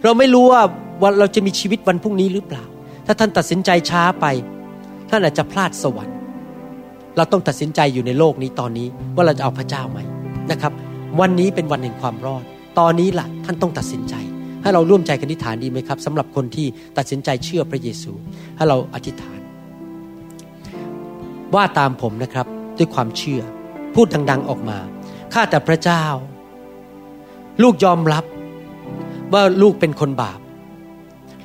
[0.03, 0.61] เราไม่รู้ว่า
[1.03, 2.63] วันเราจะมีชีวิตวันพรุ่งนี้หรือเปล่า
[3.05, 4.25] ถ้าท่านตัดสินใจช้าไป
[5.09, 6.17] ท่านอาจจะพลาดสวรรค์
[7.17, 9.99] เราต้องตัดสินใจอยู่ในโลกนี้ตอนนี้ว่าเราจะเอาพระเจ้าไหม
[10.51, 10.71] นะครับ
[11.19, 12.43] วันนี้เป็นวันแห่งความรอด
[12.79, 14.15] ตอนนี้ล่ะท่านต้องตัดสินใจ
[14.61, 18.11] ให้เราร่วมใจกันอธิษฐานดีไหมครับสำหรับคนที่ตัดสินใจเชื่อพระเยซู
[18.55, 19.39] ให้เราอธิษฐาน
[21.55, 22.47] ว่าตามผมนะครับ
[22.77, 23.41] ด้วยความเชื่อ
[23.95, 24.77] พูดดังๆออกมา
[25.33, 26.03] ข้าแต่พระเจ้า
[27.63, 28.25] ลูกยอมรับ
[29.33, 30.39] ว่าลูกเป็นคนบาป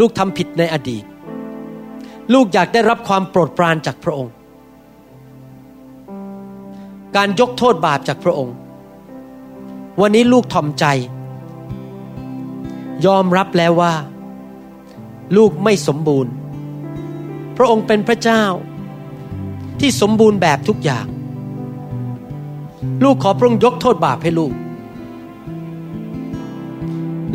[0.01, 1.05] ลูกทำผิดในอดีต
[2.35, 4.33] ลูกอยากได้รับความโปรดปรานจากพระองค์
[7.17, 8.55] การยกโทษบาปจากพระองค์
[10.01, 10.87] วันนี้ลูกทอมใจ
[13.05, 13.95] ยอมรับแล้วว่า
[15.37, 16.33] ลูกไม่สมบูรณ์
[17.57, 18.45] พระองค์เป็นพระเจ้า
[19.81, 21.07] ที่สมบูรณ์แบบทุกอย่าง
[23.05, 24.53] ลูกขอพระองค์ยกโทษบาปให้ลูก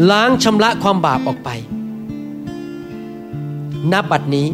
[0.09, 1.49] ล้างชำระความบาปออกไป
[3.91, 4.47] นับบัดนี้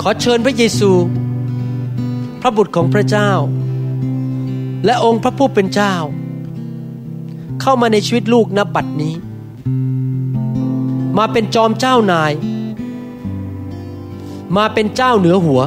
[0.00, 0.90] ขอเชิญพระเยซู
[2.40, 3.30] พระบุตรของพระเจ้า
[4.84, 5.94] และองค์พระผู้เป็นเจ้า
[7.60, 9.14] เข้ามาในชีวิตลูกนับบัดนี้
[11.18, 12.32] มาเป็นจอมเจ้านาย
[14.56, 15.60] มาเป็นเจ้าเหนือหัว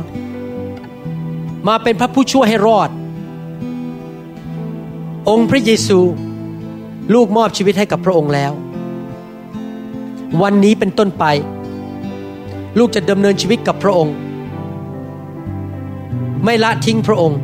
[1.68, 2.90] มาเป็นพระผู้ช่วยให้รอด
[5.30, 6.00] องค์พระเยซู
[7.14, 8.52] ลูกมอบชีวิตให้กับพระองค์แล้ว
[10.42, 11.26] วันนี้เป็นต้นไป
[12.78, 14.16] ลูกจะดำเนินชีวิตกับพระองค์
[16.44, 17.40] ไม่ละทิ้งพระองค์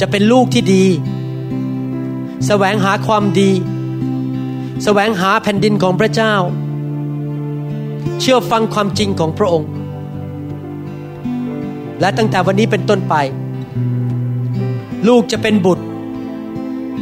[0.00, 0.84] จะเป็นลูกที่ดี
[2.46, 3.50] แสวงหาความดี
[4.84, 6.34] แสวงหาแผ่นดินของพระเจ้า
[8.20, 9.70] เชื่อฟังความจริงของพระองค์
[12.00, 13.14] และตั้งแต่วันนี้เป็นต้นไป
[15.08, 15.84] ลูกจะเป็นบุตร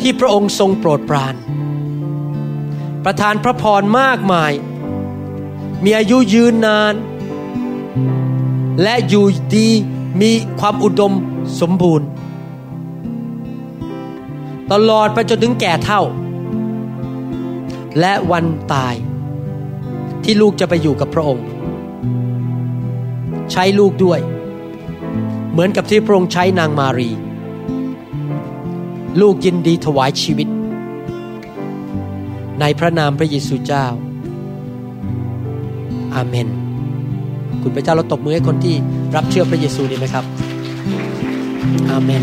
[0.01, 1.35] ที่พระองค์ทรงโปรดปราน
[3.05, 4.53] ประทานพระพรมากมาย
[5.85, 6.95] มีอายุยืนนาน
[8.83, 9.25] และอยู่
[9.57, 9.69] ดี
[10.21, 11.13] มีความอุดม
[11.61, 12.07] สมบูรณ์
[14.73, 16.03] ตลอดไปจนถึงแก่เท่า
[18.01, 18.95] และวันตาย
[20.25, 21.47] ที่ลูกจะไปอยู่กับพระองค์
[23.53, 24.21] ใช้ลูกด้วย
[25.53, 27.11] เหมือนกับที่พระองค์ใช้นางมารี
[29.21, 30.49] ลูกยินดีถวายชีวิต
[32.61, 33.87] ในพระนามพระเยซูเจ้า
[36.15, 36.49] อาเมน
[37.63, 38.75] คุณพระเจ้าเราตบมือให้คนที่
[39.17, 40.25] รับเชื่อพระเยซูดีไหมครับ
[41.91, 42.23] อาเมน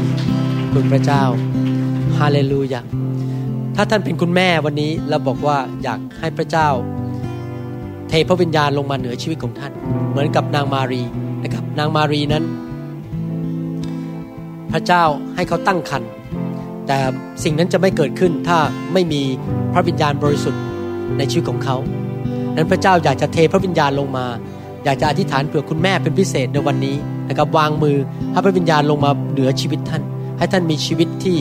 [0.74, 1.24] คุณพระเจ้า
[2.17, 2.82] ฮาเลลูยา
[3.76, 6.69] ถ้าท่านเป็นคุณแม่วันนี้เราบอกว่าอยากให้พระเจ้า
[8.09, 9.71] เทพระวิญญาณลงมาเหนือชีวิตของท่าน
[10.09, 11.01] เหมือนกับนางมารี
[11.43, 12.43] นะครับ นางมารีนั้น
[14.71, 15.03] พระเจ้า
[15.36, 16.09] ให้เขาตั้งครรภ์
[16.88, 16.97] แต่
[17.43, 18.59] สิ่งนั้นจะไม่เกิดขึ้นถ้า
[18.93, 19.21] ไม่มี
[19.74, 20.61] พระวิญญาณบริสุทธิ์
[21.17, 21.78] ในชีวิตของเขา
[22.55, 24.26] นั้นพระเจ้าอยากจะเทพระวิญญาณลงมา
[24.84, 26.95] อยากจะอธิษฐานเผื่อคุณแม่เป็นพิเศษในวันนี้
[27.30, 27.97] นะครับวางมือ
[28.32, 30.03] ให้พระวิญญาณลงมาเหนือชีวิตท่าน
[30.38, 31.38] ให้ท่านมีชีวิตที่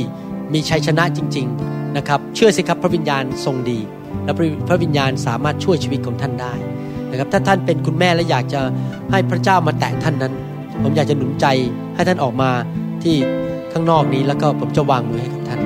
[0.53, 3.79] มีชัยชนะจริง ๆ นะครับเชื่อสิครับพระวิญญาณทรงดี
[4.25, 4.33] และ
[4.69, 6.55] พระวิญญาณสามารถช่วยชีวิตของท่านได้
[7.11, 8.61] นะครับถ้าท่านเป็นคุณแม่และอยากจะ
[9.11, 10.33] ให้พระเจ้ามาแตะท่านนั้น
[10.83, 11.47] ผมอยากจะหนุนใจ
[11.95, 12.51] ให้ท่านออกมา
[13.03, 13.17] ที่
[13.73, 15.61] ข้างนอกนี้แล้วก็ผมจะวางมือให้กับท่าน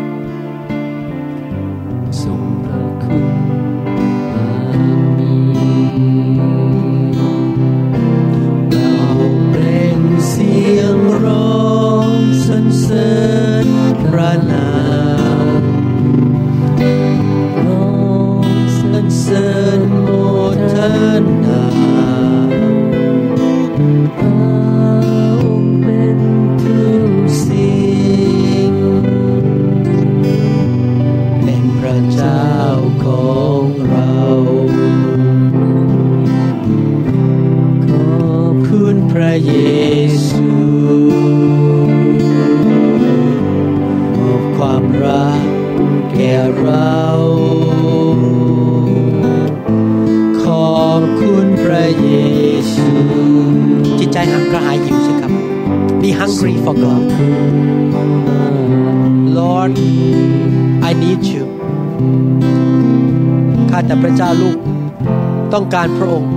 [65.87, 66.31] ารพระองค์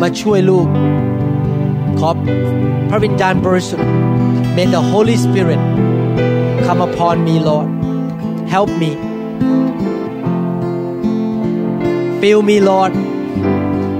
[0.00, 0.66] มาช่วยลูก
[1.98, 2.16] ขอบ
[2.88, 3.88] พระวิญญาณบริสุทธิ์
[4.56, 5.60] May the Holy Spirit
[6.66, 7.68] come upon me Lord
[8.54, 8.90] help me
[12.20, 12.92] fill me Lord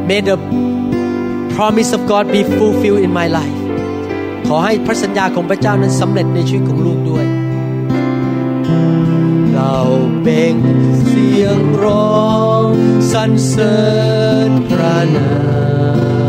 [0.09, 0.37] May the
[1.55, 3.57] promise of God be fulfilled in my life
[4.47, 7.25] ขอให้พระสัญญาของพระเจ้านั้นสำเร็จในชีวิตของลูกด้วย
[9.63, 9.81] เรา
[10.23, 10.57] เบ่ง
[11.07, 12.31] เสียงร้อ
[12.67, 12.71] ง
[13.13, 13.77] สรรเสริ
[14.49, 15.33] ญพระนา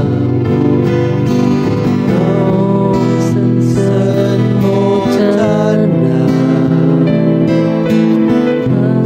[0.05, 0.07] ม
[2.11, 2.53] ร้อ
[2.97, 3.99] งสรรเสริ
[4.37, 4.65] ญโม
[5.15, 5.57] ทนา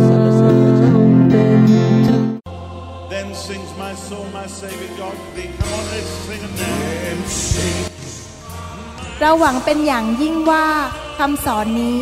[0.07, 0.93] สรรเสริญพระเจ้า
[1.30, 1.61] เป็น
[2.07, 2.26] ทุก
[3.13, 5.49] Then sings my soul, my Savior God to thee.
[5.59, 7.19] Come on, let's sing a name.
[7.49, 7.78] Sing.
[9.19, 10.65] เราหวังเป็นอย่างยิ่งว่า
[11.17, 12.01] คำสอนนี้